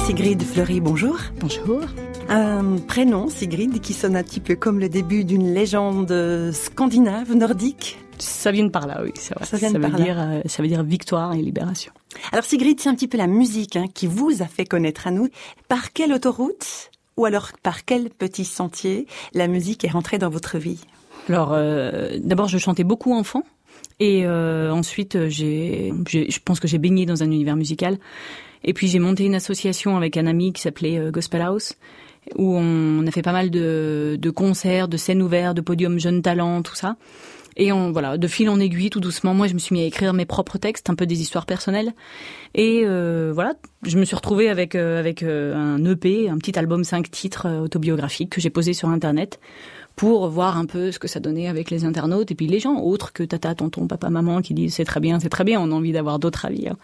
Sigrid 0.05 0.43
Fleury, 0.43 0.79
bonjour. 0.79 1.17
Bonjour. 1.39 1.81
Un 2.33 2.77
prénom, 2.77 3.27
Sigrid, 3.27 3.81
qui 3.81 3.91
sonne 3.91 4.15
un 4.15 4.23
petit 4.23 4.39
peu 4.39 4.55
comme 4.55 4.79
le 4.79 4.87
début 4.87 5.25
d'une 5.25 5.53
légende 5.53 6.51
scandinave, 6.53 7.35
nordique. 7.35 7.99
Ça 8.19 8.53
vient 8.53 8.63
de 8.63 8.69
par 8.69 8.87
là, 8.87 9.01
oui, 9.03 9.11
c'est 9.15 9.33
vrai. 9.35 9.45
Ça 9.45 9.57
vient 9.57 9.69
de 9.69 9.75
veut 9.75 9.81
par 9.81 9.91
là. 9.91 9.97
dire, 9.97 10.15
euh, 10.17 10.39
ça 10.45 10.61
veut 10.63 10.69
dire 10.69 10.81
victoire 10.81 11.33
et 11.33 11.41
libération. 11.41 11.91
Alors 12.31 12.45
Sigrid, 12.45 12.79
c'est 12.79 12.87
un 12.87 12.95
petit 12.95 13.09
peu 13.09 13.17
la 13.17 13.27
musique 13.27 13.75
hein, 13.75 13.87
qui 13.93 14.07
vous 14.07 14.41
a 14.41 14.45
fait 14.45 14.63
connaître 14.63 15.07
à 15.07 15.11
nous. 15.11 15.27
Par 15.67 15.91
quelle 15.91 16.13
autoroute 16.13 16.91
ou 17.17 17.25
alors 17.25 17.49
par 17.63 17.83
quel 17.83 18.09
petit 18.09 18.45
sentier 18.45 19.07
la 19.33 19.47
musique 19.47 19.83
est 19.83 19.89
rentrée 19.89 20.17
dans 20.17 20.29
votre 20.29 20.57
vie? 20.57 20.79
Alors, 21.27 21.51
euh, 21.51 22.17
d'abord, 22.23 22.47
je 22.47 22.57
chantais 22.57 22.85
beaucoup 22.85 23.13
enfant. 23.13 23.43
Et 23.99 24.25
euh, 24.25 24.71
ensuite, 24.71 25.27
j'ai, 25.27 25.91
je 26.07 26.39
pense 26.39 26.61
que 26.61 26.67
j'ai 26.69 26.77
baigné 26.77 27.05
dans 27.05 27.23
un 27.23 27.27
univers 27.29 27.57
musical. 27.57 27.97
Et 28.63 28.71
puis, 28.73 28.87
j'ai 28.87 28.99
monté 28.99 29.25
une 29.25 29.35
association 29.35 29.97
avec 29.97 30.15
un 30.15 30.27
ami 30.27 30.53
qui 30.53 30.61
s'appelait 30.61 31.11
Gospel 31.11 31.41
House, 31.41 31.75
où 32.37 32.55
on 32.55 33.05
a 33.05 33.11
fait 33.11 33.21
pas 33.21 33.31
mal 33.31 33.49
de, 33.49 34.17
de 34.19 34.29
concerts, 34.29 34.87
de 34.87 34.97
scènes 34.97 35.21
ouvertes, 35.21 35.55
de 35.55 35.61
podiums 35.61 35.99
jeunes 35.99 36.21
talents, 36.21 36.61
tout 36.61 36.75
ça. 36.75 36.95
Et 37.57 37.71
on, 37.73 37.91
voilà, 37.91 38.17
de 38.17 38.27
fil 38.27 38.49
en 38.49 38.59
aiguille, 38.59 38.89
tout 38.89 39.01
doucement, 39.01 39.33
moi, 39.33 39.47
je 39.47 39.53
me 39.53 39.59
suis 39.59 39.75
mis 39.75 39.81
à 39.81 39.85
écrire 39.85 40.13
mes 40.13 40.25
propres 40.25 40.57
textes, 40.57 40.89
un 40.89 40.95
peu 40.95 41.05
des 41.05 41.21
histoires 41.21 41.45
personnelles. 41.45 41.93
Et 42.55 42.83
euh, 42.85 43.31
voilà, 43.33 43.55
je 43.83 43.97
me 43.97 44.05
suis 44.05 44.15
retrouvée 44.15 44.49
avec 44.49 44.73
euh, 44.75 44.99
avec 44.99 45.21
euh, 45.21 45.53
un 45.55 45.83
EP, 45.83 46.29
un 46.29 46.37
petit 46.37 46.57
album 46.57 46.83
cinq 46.83 47.11
titres 47.11 47.47
euh, 47.47 47.59
autobiographiques 47.59 48.29
que 48.29 48.41
j'ai 48.41 48.49
posé 48.49 48.73
sur 48.73 48.89
Internet 48.89 49.39
pour 49.97 50.29
voir 50.29 50.57
un 50.57 50.65
peu 50.65 50.91
ce 50.91 50.99
que 50.99 51.09
ça 51.09 51.19
donnait 51.19 51.47
avec 51.47 51.69
les 51.69 51.83
internautes 51.83 52.31
et 52.31 52.35
puis 52.35 52.47
les 52.47 52.59
gens 52.59 52.79
autres 52.79 53.11
que 53.11 53.23
tata, 53.23 53.53
tonton, 53.53 53.87
papa, 53.87 54.09
maman 54.09 54.41
qui 54.41 54.53
disent 54.53 54.75
c'est 54.75 54.85
très 54.85 55.01
bien, 55.01 55.19
c'est 55.19 55.29
très 55.29 55.43
bien, 55.43 55.59
on 55.59 55.71
a 55.71 55.75
envie 55.75 55.91
d'avoir 55.91 56.19
d'autres 56.19 56.45
avis. 56.45 56.69
hein. 56.69 56.77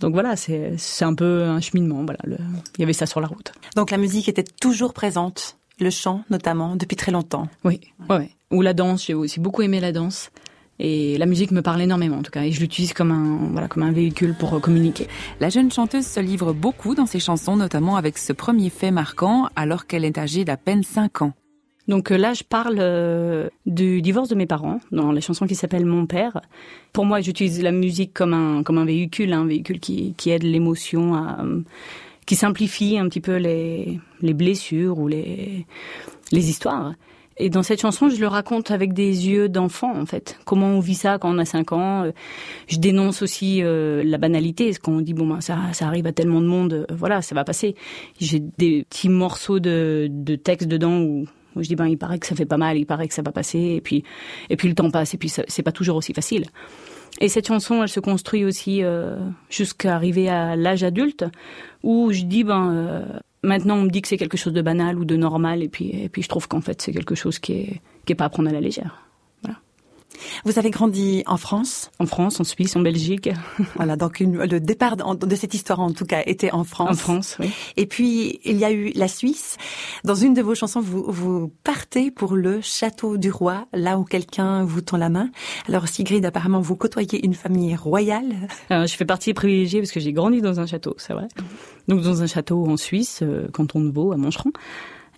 Donc 0.00 0.12
voilà, 0.12 0.36
c'est 0.36 0.74
c'est 0.78 1.04
un 1.04 1.14
peu 1.14 1.44
un 1.44 1.60
cheminement. 1.60 2.02
Voilà, 2.04 2.18
le- 2.24 2.36
il 2.76 2.80
y 2.80 2.84
avait 2.84 2.92
ça 2.92 3.06
sur 3.06 3.20
la 3.20 3.28
route. 3.28 3.52
Donc 3.76 3.90
la 3.90 3.96
musique 3.98 4.28
était 4.28 4.44
toujours 4.44 4.92
présente, 4.92 5.56
le 5.80 5.90
chant 5.90 6.22
notamment, 6.30 6.76
depuis 6.76 6.96
très 6.96 7.12
longtemps. 7.12 7.48
Oui, 7.64 7.80
ouais, 8.10 8.16
ouais. 8.16 8.30
Ou 8.52 8.62
la 8.62 8.74
danse, 8.74 9.06
j'ai 9.06 9.14
aussi 9.14 9.40
beaucoup 9.40 9.62
aimé 9.62 9.80
la 9.80 9.92
danse. 9.92 10.30
Et 10.78 11.16
la 11.16 11.24
musique 11.24 11.52
me 11.52 11.62
parle 11.62 11.80
énormément 11.80 12.18
en 12.18 12.22
tout 12.22 12.30
cas, 12.30 12.42
et 12.42 12.52
je 12.52 12.60
l'utilise 12.60 12.92
comme 12.92 13.10
un 13.10 13.48
voilà 13.52 13.66
comme 13.66 13.82
un 13.82 13.92
véhicule 13.92 14.34
pour 14.38 14.52
euh, 14.52 14.60
communiquer. 14.60 15.08
La 15.40 15.48
jeune 15.48 15.72
chanteuse 15.72 16.06
se 16.06 16.20
livre 16.20 16.52
beaucoup 16.52 16.94
dans 16.94 17.06
ses 17.06 17.18
chansons, 17.18 17.56
notamment 17.56 17.96
avec 17.96 18.18
ce 18.18 18.34
premier 18.34 18.68
fait 18.68 18.90
marquant 18.90 19.48
alors 19.56 19.86
qu'elle 19.86 20.04
est 20.04 20.18
âgée 20.18 20.44
d'à 20.44 20.58
peine 20.58 20.82
5 20.82 21.22
ans. 21.22 21.32
Donc 21.88 22.10
euh, 22.10 22.16
là, 22.16 22.34
je 22.34 22.42
parle 22.42 22.76
euh, 22.78 23.48
du 23.64 24.02
divorce 24.02 24.28
de 24.28 24.34
mes 24.34 24.46
parents 24.46 24.80
dans 24.90 25.12
la 25.12 25.20
chanson 25.20 25.46
qui 25.46 25.54
s'appelle 25.54 25.86
Mon 25.86 26.06
père. 26.06 26.40
Pour 26.92 27.04
moi, 27.04 27.20
j'utilise 27.20 27.62
la 27.62 27.72
musique 27.72 28.12
comme 28.12 28.34
un 28.34 28.62
comme 28.62 28.78
un 28.78 28.84
véhicule, 28.84 29.32
un 29.32 29.46
véhicule 29.46 29.80
qui 29.80 30.14
qui 30.16 30.30
aide 30.30 30.42
l'émotion 30.42 31.14
à 31.14 31.44
qui 32.26 32.34
simplifie 32.34 32.98
un 32.98 33.08
petit 33.08 33.20
peu 33.20 33.36
les 33.36 34.00
les 34.20 34.34
blessures 34.34 34.98
ou 34.98 35.08
les 35.08 35.66
les 36.32 36.50
histoires. 36.50 36.94
Et 37.38 37.50
dans 37.50 37.62
cette 37.62 37.82
chanson, 37.82 38.08
je 38.08 38.18
le 38.18 38.28
raconte 38.28 38.70
avec 38.70 38.94
des 38.94 39.28
yeux 39.28 39.50
d'enfant, 39.50 39.94
en 39.94 40.06
fait. 40.06 40.38
Comment 40.46 40.68
on 40.68 40.80
vit 40.80 40.94
ça 40.94 41.18
quand 41.18 41.34
on 41.34 41.36
a 41.36 41.44
5 41.44 41.72
ans. 41.72 42.04
Euh, 42.04 42.12
Je 42.66 42.78
dénonce 42.78 43.20
aussi 43.20 43.60
la 43.62 44.16
banalité. 44.16 44.68
Parce 44.68 44.78
qu'on 44.78 45.02
dit, 45.02 45.12
bon, 45.12 45.26
ben, 45.26 45.42
ça, 45.42 45.58
ça 45.72 45.86
arrive 45.86 46.06
à 46.06 46.12
tellement 46.12 46.40
de 46.40 46.46
monde, 46.46 46.86
voilà, 46.90 47.20
ça 47.20 47.34
va 47.34 47.44
passer. 47.44 47.74
J'ai 48.18 48.40
des 48.40 48.86
petits 48.88 49.10
morceaux 49.10 49.60
de, 49.60 50.08
de 50.10 50.34
texte 50.34 50.66
dedans 50.66 50.98
où, 51.02 51.26
je 51.62 51.68
dis, 51.68 51.76
ben, 51.76 51.86
il 51.86 51.98
paraît 51.98 52.18
que 52.18 52.26
ça 52.26 52.34
fait 52.34 52.46
pas 52.46 52.56
mal, 52.56 52.76
il 52.76 52.86
paraît 52.86 53.08
que 53.08 53.14
ça 53.14 53.22
va 53.22 53.32
passer. 53.32 53.58
Et 53.58 53.80
puis, 53.80 54.04
et 54.50 54.56
puis 54.56 54.68
le 54.68 54.74
temps 54.74 54.90
passe, 54.90 55.14
et 55.14 55.18
puis 55.18 55.28
c'est 55.28 55.62
pas 55.62 55.72
toujours 55.72 55.96
aussi 55.96 56.12
facile. 56.12 56.46
Et 57.20 57.28
cette 57.28 57.46
chanson, 57.46 57.82
elle 57.82 57.88
se 57.88 58.00
construit 58.00 58.44
aussi 58.44 58.82
euh, 58.82 59.16
jusqu'à 59.48 59.94
arriver 59.94 60.28
à 60.28 60.54
l'âge 60.56 60.84
adulte, 60.84 61.24
où 61.82 62.12
je 62.12 62.22
dis, 62.22 62.44
ben, 62.44 62.72
euh, 62.74 63.04
maintenant 63.42 63.76
on 63.76 63.82
me 63.82 63.90
dit 63.90 64.02
que 64.02 64.08
c'est 64.08 64.18
quelque 64.18 64.36
chose 64.36 64.52
de 64.52 64.62
banal 64.62 64.98
ou 64.98 65.04
de 65.04 65.16
normal, 65.16 65.62
et 65.62 65.68
puis, 65.68 65.90
et 65.90 66.08
puis 66.08 66.22
je 66.22 66.28
trouve 66.28 66.48
qu'en 66.48 66.60
fait 66.60 66.82
c'est 66.82 66.92
quelque 66.92 67.14
chose 67.14 67.38
qui 67.38 67.52
est, 67.52 67.80
qui 68.04 68.12
est 68.12 68.16
pas 68.16 68.26
à 68.26 68.28
prendre 68.28 68.50
à 68.50 68.52
la 68.52 68.60
légère. 68.60 69.05
Vous 70.44 70.58
avez 70.58 70.70
grandi 70.70 71.22
en 71.26 71.36
France 71.36 71.90
En 71.98 72.06
France, 72.06 72.40
en 72.40 72.44
Suisse, 72.44 72.76
en 72.76 72.80
Belgique. 72.80 73.28
Voilà, 73.76 73.96
donc 73.96 74.20
une- 74.20 74.38
le 74.44 74.60
départ 74.60 74.96
de, 74.96 75.26
de 75.26 75.36
cette 75.36 75.54
histoire 75.54 75.80
en 75.80 75.92
tout 75.92 76.04
cas 76.06 76.22
était 76.26 76.50
en 76.52 76.64
France. 76.64 76.90
En 76.90 76.94
France, 76.94 77.36
oui. 77.40 77.50
Et 77.76 77.86
puis 77.86 78.40
il 78.44 78.56
y 78.58 78.64
a 78.64 78.70
eu 78.72 78.92
la 78.94 79.08
Suisse. 79.08 79.56
Dans 80.04 80.14
une 80.14 80.34
de 80.34 80.42
vos 80.42 80.54
chansons, 80.54 80.80
vous, 80.80 81.04
vous 81.08 81.52
partez 81.64 82.10
pour 82.10 82.34
le 82.36 82.60
château 82.60 83.16
du 83.16 83.30
roi, 83.30 83.66
là 83.72 83.98
où 83.98 84.04
quelqu'un 84.04 84.64
vous 84.64 84.80
tend 84.80 84.96
la 84.96 85.08
main. 85.08 85.30
Alors 85.68 85.88
Sigrid, 85.88 86.24
apparemment, 86.24 86.60
vous 86.60 86.76
côtoyez 86.76 87.24
une 87.24 87.34
famille 87.34 87.74
royale. 87.76 88.26
Euh, 88.72 88.86
je 88.86 88.96
fais 88.96 89.04
partie 89.04 89.32
privilégiée 89.32 89.80
parce 89.80 89.92
que 89.92 90.00
j'ai 90.00 90.12
grandi 90.12 90.40
dans 90.40 90.58
un 90.58 90.66
château, 90.66 90.94
c'est 90.98 91.12
vrai. 91.12 91.28
Donc 91.86 92.00
dans 92.02 92.22
un 92.22 92.26
château 92.26 92.66
en 92.66 92.76
Suisse, 92.76 93.20
euh, 93.22 93.46
canton 93.52 93.80
de 93.80 93.90
Vaud, 93.90 94.10
à 94.12 94.16
Moncheron. 94.16 94.50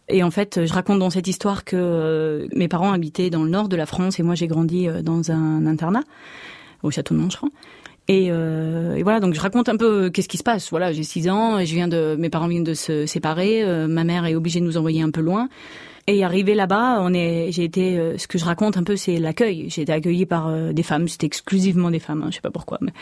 Et 0.08 0.22
en 0.22 0.30
fait, 0.30 0.64
je 0.64 0.72
raconte 0.72 0.98
dans 0.98 1.10
cette 1.10 1.26
histoire 1.26 1.64
que 1.64 1.76
euh, 1.76 2.46
mes 2.54 2.68
parents 2.68 2.92
habitaient 2.92 3.30
dans 3.30 3.44
le 3.44 3.50
nord 3.50 3.68
de 3.68 3.76
la 3.76 3.86
France 3.86 4.18
et 4.18 4.22
moi 4.22 4.34
j'ai 4.34 4.46
grandi 4.46 4.88
euh, 4.88 5.02
dans 5.02 5.30
un 5.30 5.66
internat 5.66 6.04
au 6.82 6.90
château 6.90 7.14
de 7.14 7.20
Moncheron. 7.20 7.50
Et, 8.10 8.28
euh, 8.30 8.94
et 8.94 9.02
voilà, 9.02 9.20
donc 9.20 9.34
je 9.34 9.40
raconte 9.40 9.68
un 9.68 9.76
peu 9.76 10.04
euh, 10.04 10.10
qu'est-ce 10.10 10.28
qui 10.28 10.38
se 10.38 10.42
passe. 10.42 10.70
Voilà, 10.70 10.92
j'ai 10.92 11.02
6 11.02 11.28
ans, 11.28 11.58
et 11.58 11.66
je 11.66 11.74
viens 11.74 11.88
de, 11.88 12.16
mes 12.18 12.30
parents 12.30 12.48
viennent 12.48 12.64
de 12.64 12.72
se 12.72 13.04
séparer, 13.04 13.62
ma 13.86 14.04
mère 14.04 14.24
est 14.24 14.34
obligée 14.34 14.60
de 14.60 14.64
nous 14.64 14.78
envoyer 14.78 15.02
un 15.02 15.10
peu 15.10 15.20
loin. 15.20 15.48
Et 16.06 16.24
arrivé 16.24 16.54
là-bas, 16.54 17.00
on 17.02 17.12
est, 17.12 17.52
j'ai 17.52 17.64
été, 17.64 18.14
ce 18.16 18.26
que 18.26 18.38
je 18.38 18.46
raconte 18.46 18.78
un 18.78 18.82
peu, 18.82 18.96
c'est 18.96 19.18
l'accueil. 19.18 19.68
J'ai 19.68 19.82
été 19.82 19.92
accueillie 19.92 20.24
par 20.24 20.72
des 20.72 20.82
femmes, 20.82 21.06
c'était 21.06 21.26
exclusivement 21.26 21.90
des 21.90 21.98
femmes, 21.98 22.22
hein, 22.22 22.28
je 22.30 22.36
sais 22.36 22.40
pas 22.40 22.50
pourquoi, 22.50 22.78
mais 22.80 22.92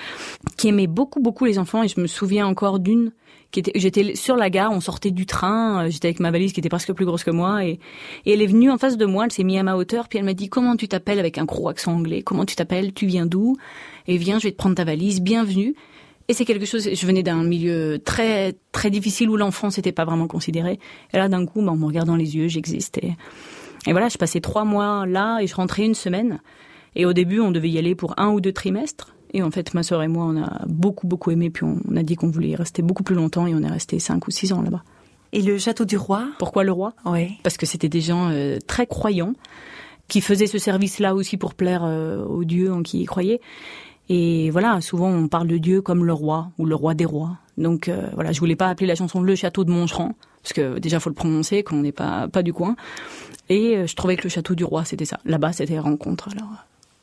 qui 0.57 0.67
aimaient 0.67 0.89
beaucoup, 0.89 1.21
beaucoup 1.21 1.45
les 1.45 1.61
enfants. 1.61 1.85
Et 1.85 1.89
je 1.89 2.01
me 2.01 2.09
souviens 2.09 2.49
encore 2.49 2.81
d'une 2.81 3.13
j'étais 3.53 4.15
sur 4.15 4.37
la 4.37 4.51
gare, 4.51 4.73
on 4.73 4.81
sortait 4.81 5.11
du 5.11 5.27
train, 5.27 5.85
euh, 5.87 5.91
j'étais 5.91 6.09
avec 6.09 6.21
ma 6.21 6.31
valise 6.31 6.53
qui 6.53 6.61
était 6.61 6.69
presque 6.69 6.93
plus 6.93 7.05
grosse 7.05 7.25
que 7.25 7.31
moi, 7.31 7.65
et, 7.65 7.79
elle 8.27 8.43
est 8.43 8.47
venue 8.47 8.71
en 8.71 8.79
face 8.79 8.97
de 8.97 9.07
moi, 9.07 9.25
elle 9.25 9.33
s'est 9.33 9.45
mise 9.45 9.59
à 9.59 9.63
ma 9.63 9.77
hauteur, 9.77 10.09
puis 10.09 10.19
elle 10.19 10.25
m'a 10.25 10.35
dit 10.35 10.49
comment 10.49 10.77
tu 10.77 10.89
t'appelles 10.89 11.19
avec 11.19 11.39
un 11.39 11.45
gros 11.45 11.69
accent 11.69 11.95
anglais, 11.95 12.23
comment 12.23 12.45
tu 12.45 12.57
t'appelles, 12.57 12.93
tu 12.93 13.07
viens 13.07 13.27
d'où, 13.27 13.57
et 14.07 14.17
viens, 14.17 14.39
je 14.39 14.45
vais 14.45 14.53
te 14.53 14.57
prendre 14.57 14.75
ta 14.75 14.85
valise, 14.85 15.21
bienvenue. 15.21 15.75
Et 16.29 16.35
c'est 16.35 16.45
quelque 16.45 16.67
chose, 16.67 16.89
je 16.93 17.07
venais 17.07 17.23
d'un 17.23 17.45
milieu 17.45 18.01
très 18.05 18.57
très 18.73 18.91
difficile 18.91 19.31
où 19.31 19.37
l'enfance 19.37 19.77
n'était 19.77 19.93
pas 19.93 20.05
vraiment 20.05 20.27
considéré. 20.27 20.81
Et 21.13 21.19
là, 21.19 21.29
d'un 21.29 21.47
coup, 21.47 21.63
bah, 21.63 21.71
en 21.71 21.77
me 21.77 21.87
regardant 21.87 22.17
les 22.17 22.37
yeux, 22.37 22.49
j'existe. 22.49 22.99
Et, 22.99 23.13
et 23.87 23.93
voilà, 23.93 24.09
je 24.09 24.19
passais 24.19 24.41
trois 24.41 24.65
mois 24.65 25.07
là 25.07 25.39
et 25.41 25.47
je 25.47 25.55
rentrais 25.55 25.85
une 25.85 25.95
semaine. 25.95 26.41
Et 26.97 27.07
au 27.07 27.13
début, 27.13 27.39
on 27.39 27.53
devait 27.53 27.71
y 27.71 27.79
aller 27.79 27.95
pour 27.95 28.15
un 28.19 28.31
ou 28.31 28.41
deux 28.41 28.53
trimestres. 28.53 29.16
Et 29.33 29.43
en 29.43 29.51
fait, 29.51 29.75
ma 29.75 29.83
sœur 29.83 30.03
et 30.03 30.09
moi, 30.09 30.27
on 30.27 30.43
a 30.43 30.65
beaucoup, 30.67 31.07
beaucoup 31.07 31.31
aimé. 31.31 31.51
Puis 31.51 31.65
on, 31.65 31.79
on 31.91 31.97
a 31.97 32.03
dit 32.03 32.17
qu'on 32.17 32.31
voulait 32.31 32.51
y 32.51 32.57
rester 32.57 32.83
beaucoup 32.83 33.03
plus 33.03 33.15
longtemps 33.15 33.47
et 33.47 33.55
on 33.55 33.63
est 33.63 33.71
resté 33.71 33.99
cinq 33.99 34.27
ou 34.27 34.31
six 34.31 34.53
ans 34.53 34.63
là-bas. 34.63 34.83
Et 35.33 35.43
le 35.43 35.59
château 35.59 35.85
du 35.85 35.97
roi? 35.97 36.29
Pourquoi 36.39 36.65
le 36.65 36.73
roi? 36.73 36.95
Oui. 37.05 37.33
Parce 37.43 37.57
que 37.57 37.67
c'était 37.67 37.89
des 37.89 38.01
gens 38.01 38.31
euh, 38.31 38.59
très 38.67 38.87
croyants 38.87 39.35
qui 40.09 40.21
faisaient 40.21 40.47
ce 40.47 40.59
service-là 40.59 41.15
aussi 41.15 41.37
pour 41.37 41.55
plaire 41.55 41.83
euh, 41.85 42.25
aux 42.25 42.45
dieux 42.45 42.73
en 42.73 42.83
qui 42.83 43.01
ils 43.01 43.07
croyaient. 43.07 43.41
Et 44.09 44.51
voilà, 44.51 44.81
souvent 44.81 45.09
on 45.09 45.27
parle 45.27 45.49
de 45.49 45.59
Dieu 45.59 45.83
comme 45.83 46.05
le 46.05 46.13
roi 46.13 46.53
ou 46.59 46.65
le 46.65 46.77
roi 46.77 46.95
des 46.95 47.05
rois. 47.05 47.39
Donc 47.59 47.89
euh, 47.89 48.09
voilà, 48.15 48.31
je 48.31 48.39
voulais 48.39 48.55
pas 48.55 48.69
appeler 48.69 48.87
la 48.87 48.95
chanson 48.95 49.21
Le 49.21 49.35
Château 49.35 49.65
de 49.65 49.71
Moncheron 49.71 50.15
parce 50.43 50.53
que 50.53 50.79
déjà 50.79 51.01
faut 51.01 51.11
le 51.11 51.15
prononcer 51.15 51.65
quand 51.65 51.77
on 51.77 51.83
n'est 51.83 51.91
pas 51.91 52.29
pas 52.29 52.45
du 52.45 52.53
coin. 52.53 52.77
Et 53.49 53.85
je 53.85 53.97
trouvais 53.97 54.17
que 54.17 54.23
le 54.23 54.29
Château 54.29 54.55
du 54.55 54.63
Roi 54.63 54.85
c'était 54.85 55.07
ça. 55.07 55.19
Là-bas 55.25 55.53
c'était 55.53 55.81
rencontre, 55.81 56.29
alors 56.31 56.51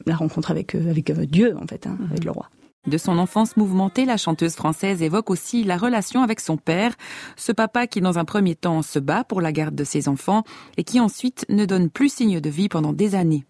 la 0.06 0.16
rencontre 0.16 0.52
avec 0.52 0.76
euh, 0.76 0.90
avec 0.90 1.10
euh, 1.10 1.26
Dieu 1.26 1.56
en 1.62 1.68
fait, 1.68 1.88
hein, 1.88 1.98
avec 2.10 2.24
le 2.24 2.32
roi. 2.32 2.50
De 2.86 2.98
son 2.98 3.18
enfance 3.18 3.56
mouvementée, 3.56 4.04
la 4.04 4.18
chanteuse 4.18 4.56
française 4.56 5.02
évoque 5.02 5.30
aussi 5.30 5.64
la 5.64 5.78
relation 5.78 6.22
avec 6.22 6.42
son 6.42 6.58
père, 6.58 6.94
ce 7.38 7.54
papa 7.54 7.88
qui 7.88 8.02
dans 8.02 8.20
un 8.20 8.26
premier 8.26 8.56
temps 8.56 8.82
se 8.82 9.00
bat 9.00 9.24
pour 9.24 9.40
la 9.40 9.54
garde 9.54 9.74
de 9.74 9.86
ses 9.86 10.10
enfants 10.10 10.44
et 10.76 10.84
qui 10.84 11.00
ensuite 11.00 11.46
ne 11.48 11.66
donne 11.66 11.90
plus 11.90 12.14
signe 12.14 12.42
de 12.42 12.50
vie 12.50 12.68
pendant 12.68 12.92
des 12.92 13.16
années. 13.16 13.46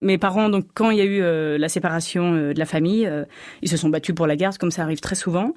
Mes 0.00 0.16
parents, 0.16 0.48
donc 0.48 0.66
quand 0.74 0.90
il 0.90 0.98
y 0.98 1.00
a 1.00 1.04
eu 1.04 1.22
euh, 1.22 1.58
la 1.58 1.68
séparation 1.68 2.32
euh, 2.32 2.54
de 2.54 2.58
la 2.60 2.66
famille, 2.66 3.04
euh, 3.04 3.24
ils 3.62 3.68
se 3.68 3.76
sont 3.76 3.88
battus 3.88 4.14
pour 4.14 4.28
la 4.28 4.36
garde, 4.36 4.56
comme 4.56 4.70
ça 4.70 4.82
arrive 4.82 5.00
très 5.00 5.16
souvent. 5.16 5.54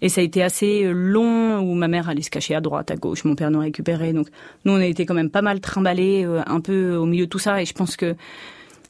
Et 0.00 0.08
ça 0.08 0.20
a 0.20 0.24
été 0.24 0.44
assez 0.44 0.84
long 0.92 1.58
où 1.58 1.74
ma 1.74 1.88
mère 1.88 2.08
allait 2.08 2.22
se 2.22 2.30
cacher 2.30 2.54
à 2.54 2.60
droite, 2.60 2.92
à 2.92 2.96
gauche, 2.96 3.24
mon 3.24 3.34
père 3.34 3.50
nous 3.50 3.58
récupérait. 3.58 4.12
Donc 4.12 4.28
nous, 4.64 4.72
on 4.74 4.76
a 4.76 4.86
été 4.86 5.06
quand 5.06 5.14
même 5.14 5.30
pas 5.30 5.42
mal 5.42 5.60
trimballés 5.60 6.24
un 6.24 6.60
peu 6.60 6.94
au 6.94 7.04
milieu 7.04 7.24
de 7.24 7.30
tout 7.30 7.40
ça. 7.40 7.60
Et 7.60 7.64
je 7.64 7.72
pense 7.72 7.96
que 7.96 8.14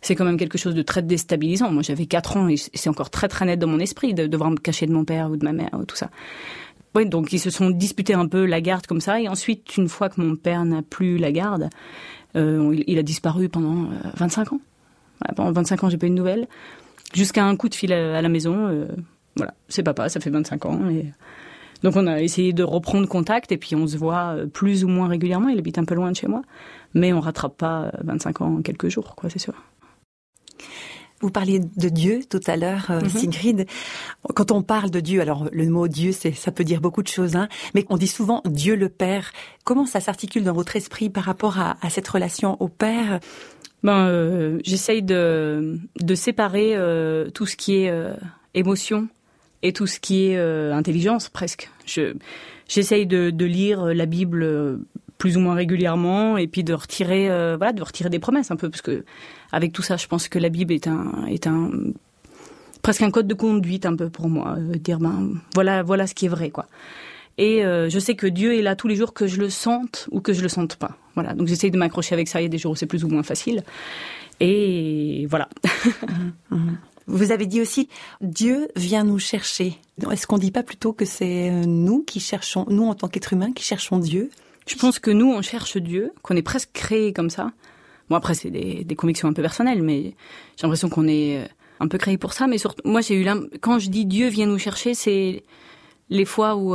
c'est 0.03 0.15
quand 0.15 0.25
même 0.25 0.37
quelque 0.37 0.59
chose 0.59 0.75
de 0.75 0.83
très 0.83 1.03
déstabilisant. 1.03 1.71
Moi, 1.71 1.83
j'avais 1.83 2.07
4 2.07 2.37
ans 2.37 2.49
et 2.49 2.57
c'est 2.57 2.89
encore 2.89 3.11
très 3.11 3.29
très 3.29 3.45
net 3.45 3.59
dans 3.59 3.67
mon 3.67 3.79
esprit 3.79 4.15
de 4.15 4.27
devoir 4.27 4.51
me 4.51 4.57
cacher 4.57 4.87
de 4.87 4.93
mon 4.93 5.05
père 5.05 5.31
ou 5.31 5.37
de 5.37 5.45
ma 5.45 5.53
mère 5.53 5.71
ou 5.75 5.85
tout 5.85 5.97
ça. 5.97 6.11
Oui, 6.95 7.07
donc 7.07 7.33
ils 7.33 7.39
se 7.39 7.51
sont 7.51 7.71
disputés 7.71 8.15
un 8.15 8.27
peu 8.27 8.47
la 8.47 8.61
garde 8.61 8.87
comme 8.87 9.01
ça. 9.01 9.21
Et 9.21 9.29
ensuite, 9.29 9.77
une 9.77 9.89
fois 9.89 10.09
que 10.09 10.21
mon 10.21 10.37
père 10.37 10.65
n'a 10.65 10.83
plus 10.83 11.19
la 11.19 11.31
garde, 11.31 11.71
il 12.35 12.99
a 12.99 13.03
disparu 13.03 13.49
pendant 13.49 13.89
25 14.17 14.53
ans 14.53 14.61
pendant 15.35 15.53
25 15.53 15.85
ans, 15.85 15.91
j'ai 15.91 15.99
pas 15.99 16.07
eu 16.07 16.11
de 16.11 16.15
nouvelles. 16.15 16.47
Jusqu'à 17.15 17.45
un 17.45 17.57
coup 17.57 17.69
de 17.69 17.75
fil 17.75 17.93
à, 17.93 18.23
la 18.23 18.29
maison. 18.29 18.69
Euh, 18.69 18.87
voilà, 19.37 19.55
c'est 19.69 19.83
papa, 19.83 20.09
ça 20.09 20.21
fait 20.21 20.31
25 20.31 20.67
ans. 20.67 20.81
Donc 21.83 21.97
on 21.97 22.07
a 22.07 22.21
essayé 22.21 22.53
de 22.53 22.63
reprendre 22.63 23.09
contact 23.09 23.53
et 23.53 23.57
puis 23.57 23.75
on 23.75 23.87
se 23.87 23.97
voit 23.97 24.35
euh, 24.35 24.47
plus 24.47 24.85
ou 24.85 24.89
moins 24.89 25.09
régulièrement. 25.09 25.49
Il 25.49 25.59
habite 25.59 25.79
un 25.79 25.85
peu 25.85 25.95
loin 25.95 26.11
de 26.11 26.17
chez 26.17 26.27
moi. 26.27 26.43
Mais 26.95 27.13
on 27.13 27.21
rattrape 27.21 27.57
pas 27.57 27.93
25 28.03 28.41
ans 28.41 28.57
en 28.59 28.63
quelques 28.63 28.89
jours, 28.89 29.15
quoi, 29.15 29.31
c'est 29.31 29.39
sûr. 29.39 29.55
Vous 31.21 31.31
parliez 31.31 31.61
de 31.61 31.89
Dieu 31.91 32.21
tout 32.29 32.41
à 32.47 32.57
l'heure, 32.57 32.91
mhm. 32.91 33.09
Sigrid. 33.11 33.67
Quand 34.35 34.53
on 34.53 34.63
parle 34.63 34.91
de 34.91 35.01
Dieu, 35.01 35.21
alors 35.21 35.49
le 35.53 35.69
mot 35.69 35.87
Dieu, 35.87 36.13
c'est, 36.13 36.33
ça 36.33 36.51
peut 36.51 36.65
dire 36.65 36.81
beaucoup 36.81 37.03
de 37.03 37.09
choses, 37.09 37.37
hein, 37.37 37.49
mais 37.75 37.85
on 37.91 37.99
dit 37.99 38.07
souvent 38.07 38.41
Dieu 38.47 38.75
le 38.75 38.89
Père. 38.89 39.33
Comment 39.65 39.85
ça 39.85 40.01
s'articule 40.01 40.45
dans 40.45 40.55
votre 40.55 40.77
esprit 40.77 41.11
par 41.11 41.25
rapport 41.25 41.59
à, 41.59 41.77
à 41.83 41.91
cette 41.91 42.09
relation 42.09 42.57
au 42.63 42.69
Père? 42.69 43.21
Ben, 43.83 44.07
euh, 44.09 44.59
j'essaye 44.63 45.03
de, 45.03 45.79
de 45.97 46.15
séparer 46.15 46.77
euh, 46.77 47.31
tout 47.31 47.47
ce 47.47 47.57
qui 47.57 47.77
est 47.77 47.91
euh, 47.91 48.15
émotion 48.55 49.09
et 49.63 49.73
tout 49.73 49.87
ce 49.87 50.01
qui 50.01 50.29
est 50.29 50.39
intelligence 50.39 51.29
presque. 51.29 51.71
Je 51.85 52.15
j'essaye 52.67 53.07
de, 53.07 53.31
de 53.31 53.45
lire 53.45 53.85
la 53.87 54.07
Bible 54.07 54.81
plus 55.21 55.37
ou 55.37 55.41
moins 55.41 55.55
régulièrement 55.55 56.37
et 56.37 56.49
puis 56.49 56.65
de 56.65 56.75
retirer 56.75 57.29
voilà 57.57 57.73
de 57.73 57.83
retirer 57.83 58.11
des 58.11 58.19
promesses 58.19 58.51
un 58.51 58.57
peu 58.57 58.69
parce 58.69 58.83
que 58.83 59.05
avec 59.53 59.73
tout 59.73 59.83
ça 59.83 59.97
je 59.97 60.09
pense 60.09 60.29
que 60.29 60.39
la 60.41 60.49
Bible 60.49 60.73
est 60.73 60.89
un 60.89 61.27
est 61.29 61.47
un 61.47 61.71
presque 62.83 63.03
un 63.03 63.11
code 63.13 63.29
de 63.29 63.35
conduite 63.35 63.87
un 63.87 63.95
peu 63.95 64.11
pour 64.11 64.29
moi 64.29 64.57
dire 64.81 64.99
ben 64.99 65.35
voilà 65.55 65.83
voilà 65.83 66.07
ce 66.09 66.15
qui 66.15 66.27
est 66.27 66.31
vrai 66.31 66.51
quoi 66.51 66.67
et 67.41 67.65
euh, 67.65 67.89
je 67.89 67.99
sais 67.99 68.15
que 68.17 68.27
Dieu 68.27 68.59
est 68.59 68.61
là 68.61 68.77
tous 68.77 68.87
les 68.87 68.97
jours, 68.97 69.15
que 69.15 69.27
je 69.27 69.41
le 69.41 69.49
sente 69.49 70.09
ou 70.11 70.21
que 70.21 70.35
je 70.35 70.43
le 70.43 70.51
sente 70.51 70.77
pas. 70.77 70.99
Voilà. 71.15 71.33
Donc 71.33 71.49
j'essaye 71.49 71.71
de 71.71 71.79
m'accrocher 71.79 72.15
avec 72.15 72.29
ça. 72.29 72.39
Il 72.41 72.45
y 72.45 72.47
a 72.47 72.51
des 72.51 72.59
jours 72.59 72.73
où 72.73 72.77
c'est 72.77 72.85
plus 72.85 73.03
ou 73.03 73.09
moins 73.09 73.23
facile. 73.23 73.65
Et 74.39 75.27
voilà. 75.29 75.49
Mhm. 76.51 76.79
Vous 77.07 77.33
avez 77.33 77.47
dit 77.47 77.61
aussi, 77.61 77.89
Dieu 78.21 78.69
vient 78.77 79.05
nous 79.05 79.19
chercher. 79.19 79.79
Est-ce 80.11 80.27
qu'on 80.27 80.39
dit 80.39 80.51
pas 80.51 80.63
plutôt 80.63 80.93
que 80.93 81.05
c'est 81.05 81.49
euh, 81.49 81.65
nous 81.65 82.03
qui 82.03 82.21
cherchons, 82.21 82.67
nous 82.69 82.87
en 82.87 82.95
tant 82.95 83.09
qu'êtres 83.09 83.33
humains, 83.33 83.53
qui 83.53 83.65
cherchons 83.65 83.99
Dieu? 83.99 84.31
Je 84.67 84.77
pense 84.77 84.99
que 84.99 85.11
nous, 85.11 85.31
on 85.31 85.43
cherche 85.43 85.77
Dieu, 85.77 86.13
qu'on 86.23 86.37
est 86.37 86.43
presque 86.43 86.71
créé 86.73 87.13
comme 87.13 87.31
ça. 87.31 87.53
Bon, 88.09 88.17
après, 88.17 88.35
c'est 88.35 88.51
des, 88.51 88.97
convictions 88.97 89.29
un 89.29 89.33
peu 89.33 89.43
personnelles, 89.43 89.83
mais 89.83 90.15
j'ai 90.57 90.63
l'impression 90.63 90.89
qu'on 90.89 91.07
est 91.09 91.39
euh, 91.39 91.47
un 91.81 91.89
peu 91.89 91.99
créé 91.99 92.19
pour 92.19 92.33
ça. 92.33 92.47
Mais 92.47 92.59
surtout, 92.59 92.83
moi, 92.89 93.01
j'ai 93.01 93.21
eu 93.21 93.27
quand 93.61 93.79
je 93.79 93.89
dis 93.89 94.07
Dieu 94.07 94.29
vient 94.29 94.47
nous 94.47 94.59
chercher, 94.59 94.95
c'est 94.95 95.43
les 96.09 96.25
fois 96.25 96.57
où 96.57 96.75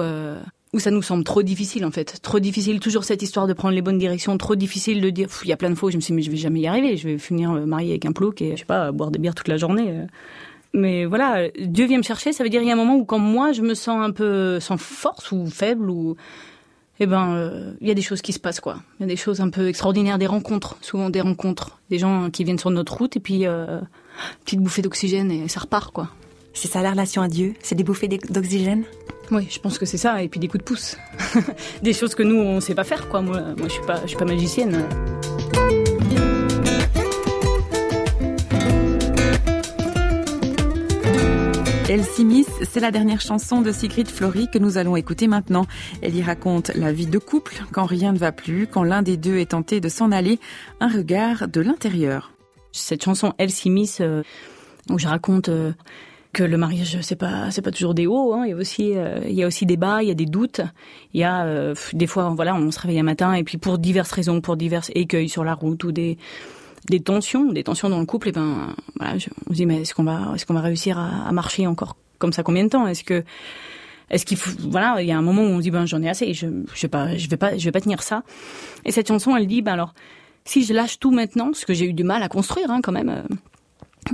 où 0.75 0.79
ça 0.79 0.91
nous 0.91 1.01
semble 1.01 1.23
trop 1.23 1.41
difficile 1.41 1.85
en 1.85 1.91
fait, 1.91 2.19
trop 2.21 2.39
difficile 2.39 2.81
toujours 2.81 3.05
cette 3.05 3.21
histoire 3.21 3.47
de 3.47 3.53
prendre 3.53 3.73
les 3.73 3.81
bonnes 3.81 3.97
directions, 3.97 4.37
trop 4.37 4.55
difficile 4.55 4.99
de 4.99 5.09
dire 5.09 5.29
il 5.43 5.47
y 5.47 5.53
a 5.53 5.57
plein 5.57 5.69
de 5.69 5.75
fois 5.75 5.87
où 5.87 5.91
je 5.91 5.95
me 5.95 6.01
suis 6.01 6.11
dit 6.11 6.17
mais 6.17 6.21
je 6.21 6.29
vais 6.29 6.37
jamais 6.37 6.59
y 6.59 6.67
arriver, 6.67 6.97
je 6.97 7.07
vais 7.07 7.17
finir 7.17 7.51
euh, 7.53 7.65
mariée 7.65 7.91
avec 7.91 8.05
un 8.05 8.11
plouc 8.11 8.41
et 8.41 8.51
je 8.51 8.59
sais 8.59 8.65
pas 8.65 8.91
boire 8.91 9.09
des 9.09 9.17
bières 9.17 9.35
toute 9.35 9.47
la 9.47 9.55
journée. 9.55 9.89
Euh. 9.89 10.05
Mais 10.73 11.05
voilà, 11.05 11.47
Dieu 11.57 11.85
vient 11.85 11.97
me 11.97 12.03
chercher, 12.03 12.33
ça 12.33 12.43
veut 12.43 12.49
dire 12.49 12.61
il 12.61 12.67
y 12.67 12.71
a 12.71 12.73
un 12.73 12.77
moment 12.77 12.97
où 12.97 13.05
quand 13.05 13.19
moi 13.19 13.53
je 13.53 13.61
me 13.61 13.73
sens 13.73 14.03
un 14.03 14.11
peu 14.11 14.59
sans 14.59 14.75
force 14.75 15.31
ou 15.31 15.47
faible 15.47 15.89
ou 15.89 16.17
eh 16.99 17.05
ben 17.05 17.33
euh, 17.33 17.73
il 17.81 17.87
y 17.87 17.91
a 17.91 17.93
des 17.93 18.01
choses 18.01 18.21
qui 18.21 18.33
se 18.33 18.39
passent 18.39 18.59
quoi. 18.59 18.77
Il 18.99 19.03
y 19.03 19.05
a 19.05 19.07
des 19.07 19.15
choses 19.15 19.41
un 19.41 19.49
peu 19.49 19.67
extraordinaires, 19.67 20.17
des 20.17 20.27
rencontres, 20.27 20.77
souvent 20.81 21.09
des 21.09 21.21
rencontres, 21.21 21.79
des 21.89 21.99
gens 21.99 22.29
qui 22.29 22.43
viennent 22.43 22.59
sur 22.59 22.71
notre 22.71 22.97
route 22.97 23.15
et 23.17 23.19
puis 23.19 23.45
euh, 23.45 23.81
petite 24.43 24.59
bouffée 24.59 24.81
d'oxygène 24.81 25.31
et 25.31 25.47
ça 25.47 25.59
repart 25.59 25.91
quoi. 25.91 26.09
C'est 26.53 26.69
ça 26.69 26.81
la 26.81 26.91
relation 26.91 27.21
à 27.21 27.27
Dieu, 27.27 27.53
c'est 27.61 27.75
des 27.75 27.83
bouffées 27.83 28.07
d'oxygène? 28.07 28.85
Oui, 29.31 29.47
je 29.49 29.59
pense 29.59 29.77
que 29.77 29.85
c'est 29.85 29.97
ça, 29.97 30.21
et 30.21 30.29
puis 30.29 30.39
des 30.39 30.47
coups 30.47 30.63
de 30.63 30.65
pouce. 30.65 30.97
des 31.81 31.93
choses 31.93 32.15
que 32.15 32.23
nous, 32.23 32.37
on 32.37 32.61
sait 32.61 32.75
pas 32.75 32.83
faire, 32.83 33.09
quoi. 33.09 33.21
Moi, 33.21 33.41
moi 33.57 33.67
je 33.67 33.73
suis 33.73 33.85
pas, 33.85 34.01
je 34.03 34.09
suis 34.09 34.17
pas 34.17 34.25
magicienne. 34.25 34.85
Elsie 41.95 42.25
Miss, 42.25 42.49
c'est 42.69 42.81
la 42.81 42.91
dernière 42.91 43.21
chanson 43.21 43.61
de 43.61 43.71
Sigrid 43.71 44.09
Flory 44.09 44.49
que 44.51 44.57
nous 44.57 44.77
allons 44.77 44.97
écouter 44.97 45.27
maintenant. 45.27 45.65
Elle 46.01 46.13
y 46.13 46.21
raconte 46.21 46.75
la 46.75 46.91
vie 46.91 47.05
de 47.05 47.17
couple, 47.17 47.63
quand 47.71 47.85
rien 47.85 48.11
ne 48.11 48.17
va 48.17 48.33
plus, 48.33 48.67
quand 48.67 48.83
l'un 48.83 49.01
des 49.01 49.15
deux 49.15 49.37
est 49.37 49.51
tenté 49.51 49.79
de 49.79 49.87
s'en 49.87 50.11
aller, 50.11 50.37
un 50.81 50.89
regard 50.89 51.47
de 51.47 51.61
l'intérieur. 51.61 52.33
Cette 52.73 53.01
chanson 53.01 53.31
Elsie 53.37 53.69
Miss, 53.69 54.01
euh, 54.01 54.23
où 54.89 54.99
je 54.99 55.07
raconte... 55.07 55.47
Euh, 55.47 55.71
que 56.33 56.43
le 56.43 56.57
mariage 56.57 56.97
c'est 57.01 57.15
pas 57.15 57.49
c'est 57.49 57.61
pas 57.61 57.71
toujours 57.71 57.93
des 57.93 58.07
hauts 58.07 58.33
hein. 58.33 58.43
il 58.43 58.49
y 58.49 58.51
a 58.51 58.57
aussi 58.57 58.97
euh, 58.97 59.21
il 59.25 59.35
y 59.35 59.43
a 59.43 59.47
aussi 59.47 59.65
des 59.65 59.77
bas 59.77 60.03
il 60.03 60.09
y 60.09 60.11
a 60.11 60.15
des 60.15 60.25
doutes 60.25 60.59
il 61.13 61.21
y 61.21 61.23
a 61.23 61.73
des 61.93 62.07
fois 62.07 62.33
voilà 62.35 62.53
on 62.55 62.71
se 62.71 62.79
réveille 62.81 62.99
un 62.99 63.03
matin 63.03 63.31
et 63.31 63.45
puis 63.45 63.57
pour 63.57 63.77
diverses 63.77 64.11
raisons 64.11 64.41
pour 64.41 64.57
divers 64.57 64.83
écueils 64.95 65.29
sur 65.29 65.45
la 65.45 65.53
route 65.53 65.81
ou 65.85 65.93
des 65.93 66.17
des 66.87 66.99
tensions 66.99 67.51
des 67.51 67.63
tensions 67.63 67.89
dans 67.89 67.99
le 67.99 68.05
couple 68.05 68.29
et 68.29 68.31
ben 68.31 68.75
voilà 68.97 69.15
on 69.47 69.51
se 69.51 69.55
dit 69.55 69.65
mais 69.65 69.81
est-ce 69.81 69.93
qu'on 69.93 70.03
va 70.03 70.31
est-ce 70.35 70.45
qu'on 70.45 70.53
va 70.53 70.61
réussir 70.61 70.97
à, 70.97 71.31
marcher 71.31 71.67
encore 71.67 71.95
comme 72.19 72.33
ça 72.33 72.43
combien 72.43 72.63
de 72.63 72.69
temps? 72.69 72.87
Est-ce 72.87 73.03
que 73.03 73.23
est-ce 74.09 74.25
qu'il 74.25 74.37
faut 74.37 74.51
voilà 74.69 75.01
il 75.01 75.07
y 75.07 75.11
a 75.11 75.17
un 75.17 75.21
moment 75.21 75.41
où 75.43 75.47
on 75.47 75.57
se 75.57 75.63
dit 75.63 75.71
ben 75.71 75.85
j'en 75.85 76.01
ai 76.01 76.09
assez 76.09 76.33
je 76.33 76.47
je 76.73 76.81
vais 76.81 76.87
pas 76.87 77.17
je 77.17 77.27
vais 77.27 77.37
pas 77.37 77.57
je 77.57 77.65
vais 77.65 77.71
pas 77.71 77.81
tenir 77.81 78.03
ça. 78.03 78.23
Et 78.85 78.91
cette 78.91 79.07
chanson 79.07 79.35
elle 79.35 79.47
dit 79.47 79.61
ben 79.61 79.73
alors 79.73 79.93
si 80.43 80.63
je 80.63 80.73
lâche 80.73 80.99
tout 80.99 81.11
maintenant 81.11 81.51
ce 81.53 81.65
que 81.65 81.73
j'ai 81.73 81.85
eu 81.85 81.93
du 81.93 82.03
mal 82.03 82.21
à 82.23 82.29
construire 82.29 82.69
hein, 82.71 82.81
quand 82.81 82.91
même 82.91 83.09
euh, 83.09 83.35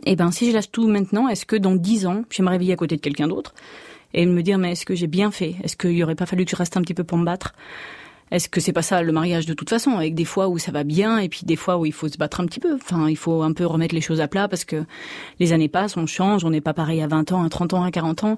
eh 0.06 0.16
ben, 0.16 0.32
si 0.32 0.50
je 0.50 0.54
lâche 0.54 0.72
tout 0.72 0.88
maintenant, 0.88 1.28
est-ce 1.28 1.46
que 1.46 1.56
dans 1.56 1.76
dix 1.76 2.06
ans, 2.06 2.24
je 2.30 2.38
vais 2.38 2.44
me 2.44 2.50
réveiller 2.50 2.74
à 2.74 2.76
côté 2.76 2.96
de 2.96 3.02
quelqu'un 3.02 3.28
d'autre? 3.28 3.54
Et 4.14 4.26
me 4.26 4.42
dire, 4.42 4.58
mais 4.58 4.74
est-ce 4.74 4.86
que 4.86 4.96
j'ai 4.96 5.08
bien 5.08 5.32
fait? 5.32 5.56
Est-ce 5.64 5.78
qu'il 5.78 6.02
aurait 6.04 6.16
pas 6.16 6.26
fallu 6.26 6.46
que 6.46 6.52
je 6.52 6.56
reste 6.56 6.76
un 6.78 6.82
petit 6.82 6.94
peu 6.94 7.04
pour 7.04 7.18
me 7.18 7.26
battre? 7.26 7.54
Est-ce 8.32 8.48
que 8.48 8.62
c'est 8.62 8.74
pas 8.74 8.82
ça 8.82 9.02
le 9.02 9.12
mariage 9.12 9.46
de 9.46 9.54
toute 9.54 9.70
façon, 9.70 9.91
avec 9.91 10.15
des 10.15 10.26
fois 10.26 10.48
où 10.48 10.58
ça 10.58 10.72
va 10.72 10.84
bien 10.84 11.17
et 11.17 11.30
puis 11.30 11.41
des 11.44 11.56
fois 11.56 11.78
où 11.78 11.86
il 11.86 11.94
faut 11.94 12.08
se 12.08 12.17
battre 12.17 12.39
un 12.39 12.46
petit 12.46 12.60
peu? 12.60 12.76
Enfin, 12.76 13.10
il 13.10 13.17
faut 13.17 13.44
un 13.44 13.52
peu 13.52 13.65
remettre 13.65 13.94
les 13.94 14.02
choses 14.02 14.22
à 14.22 14.28
plat 14.28 14.48
parce 14.48 14.65
que 14.65 14.84
les 15.39 15.54
années 15.54 15.67
passent, 15.67 15.98
on 15.98 16.06
change, 16.06 16.46
on 16.46 16.50
n'est 16.50 16.62
pas 16.62 16.74
pareil 16.74 17.02
à 17.02 17.08
20 17.08 17.34
ans, 17.34 17.44
à 17.44 17.50
30 17.50 17.74
ans, 17.74 17.84
à 17.84 17.91
40 17.91 18.24
ans. 18.24 18.38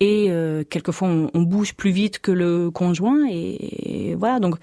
Et 0.00 0.26
euh, 0.30 0.64
quelquefois, 0.68 1.08
on, 1.08 1.30
on, 1.34 1.42
bouge 1.42 1.74
plus 1.74 1.90
vite 1.90 2.18
que 2.18 2.32
le 2.32 2.70
conjoint. 2.70 3.26
et 3.28 4.14
voilà, 4.18 4.40
donc 4.40 4.56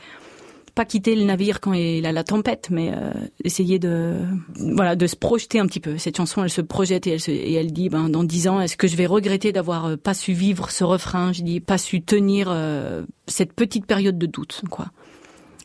pas 0.75 0.85
quitter 0.85 1.15
le 1.15 1.23
navire 1.23 1.59
quand 1.59 1.73
il 1.73 2.05
a 2.05 2.11
la 2.11 2.23
tempête, 2.23 2.69
mais 2.71 2.91
euh, 2.93 3.11
essayer 3.43 3.79
de 3.79 4.15
voilà 4.55 4.95
de 4.95 5.07
se 5.07 5.15
projeter 5.15 5.59
un 5.59 5.65
petit 5.65 5.79
peu. 5.79 5.97
Cette 5.97 6.17
chanson, 6.17 6.43
elle 6.43 6.49
se 6.49 6.61
projette 6.61 7.07
et 7.07 7.11
elle, 7.11 7.19
se, 7.19 7.31
et 7.31 7.53
elle 7.53 7.71
dit 7.73 7.89
ben 7.89 8.09
dans 8.09 8.23
dix 8.23 8.47
ans, 8.47 8.61
est-ce 8.61 8.77
que 8.77 8.87
je 8.87 8.95
vais 8.95 9.05
regretter 9.05 9.51
d'avoir 9.51 9.85
euh, 9.85 9.97
pas 9.97 10.13
su 10.13 10.33
vivre 10.33 10.71
ce 10.71 10.83
refrain? 10.83 11.33
Je 11.33 11.43
dis 11.43 11.59
pas 11.59 11.77
su 11.77 12.01
tenir 12.01 12.47
euh, 12.49 13.03
cette 13.27 13.53
petite 13.53 13.85
période 13.85 14.17
de 14.17 14.25
doute, 14.25 14.61
quoi. 14.69 14.87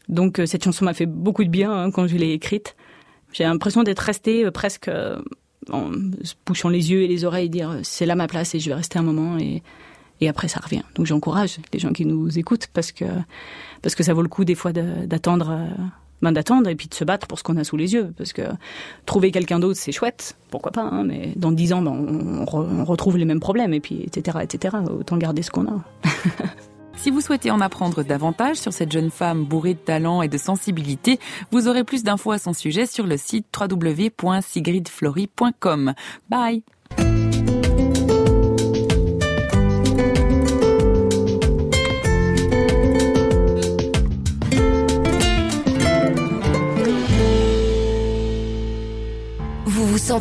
Donc 0.09 0.40
cette 0.47 0.62
chanson 0.62 0.85
m'a 0.85 0.95
fait 0.95 1.07
beaucoup 1.07 1.42
de 1.42 1.51
bien 1.51 1.73
hein, 1.73 1.90
quand 1.90 2.07
je 2.07 2.16
l'ai 2.16 2.33
écrite. 2.33 2.77
J'ai 3.33 3.45
l'impression 3.45 3.83
d'être 3.83 3.99
restée 4.01 4.49
presque 4.53 4.88
en 5.71 5.90
se 6.23 6.35
bouchant 6.47 6.69
les 6.69 6.92
yeux 6.92 7.03
et 7.03 7.09
les 7.09 7.25
oreilles, 7.25 7.51
dire 7.51 7.81
c'est 7.83 8.07
là 8.07 8.14
ma 8.14 8.29
place 8.29 8.55
et 8.55 8.61
je 8.61 8.71
vais 8.71 8.77
rester 8.77 9.01
un 9.01 9.03
moment 9.03 9.37
et 9.37 9.64
et 10.21 10.29
après 10.29 10.49
ça 10.49 10.61
revient. 10.63 10.83
Donc 10.95 11.07
j'encourage 11.07 11.59
les 11.73 11.79
gens 11.79 11.93
qui 11.93 12.07
nous 12.07 12.39
écoutent 12.39 12.69
parce 12.73 12.93
que 12.93 13.05
parce 13.83 13.95
que 13.95 14.03
ça 14.03 14.15
vaut 14.15 14.23
le 14.23 14.29
coup 14.29 14.45
des 14.45 14.55
fois 14.55 14.73
d'attendre 14.73 15.51
euh, 15.51 15.67
ben 16.23 16.33
d'attendre 16.33 16.69
et 16.69 16.75
puis 16.75 16.89
de 16.89 16.95
se 16.95 17.05
battre 17.05 17.27
pour 17.27 17.39
ce 17.39 17.45
qu'on 17.45 17.57
a 17.57 17.65
sous 17.65 17.77
les 17.77 17.93
yeux. 17.93 18.13
Parce 18.17 18.33
que 18.33 18.43
trouver 19.05 19.31
quelqu'un 19.31 19.59
d'autre 19.59 19.79
c'est 19.79 19.93
chouette. 19.93 20.37
Pourquoi 20.51 20.73
pas 20.73 20.83
hein, 20.83 21.05
mais 21.05 21.33
dans 21.37 21.53
dix 21.53 21.73
ans 21.73 21.83
ben, 21.83 21.93
on, 21.93 22.85
retrouve 22.85 23.19
les 23.19 23.25
mêmes 23.25 23.41
problèmes 23.41 23.75
et 23.75 23.81
puis 23.81 24.03
etc 24.03 24.39
etc 24.43 24.77
autant 24.89 25.17
garder 25.17 25.43
ce 25.43 25.51
qu'on 25.51 25.67
a. 25.67 25.85
Si 26.97 27.11
vous 27.11 27.21
souhaitez 27.21 27.51
en 27.51 27.61
apprendre 27.61 28.03
davantage 28.03 28.57
sur 28.57 28.73
cette 28.73 28.91
jeune 28.91 29.11
femme 29.11 29.45
bourrée 29.45 29.75
de 29.75 29.79
talent 29.79 30.23
et 30.23 30.29
de 30.29 30.39
sensibilité, 30.39 31.21
vous 31.53 31.69
aurez 31.69 31.85
plus 31.85 32.03
d'infos 32.03 32.33
à 32.33 32.39
son 32.39 32.55
sujet 32.55 32.87
sur 32.87 33.07
le 33.07 33.19
site 33.19 33.47
www.sigridflory.com. 33.55 35.93
Bye 36.31 36.63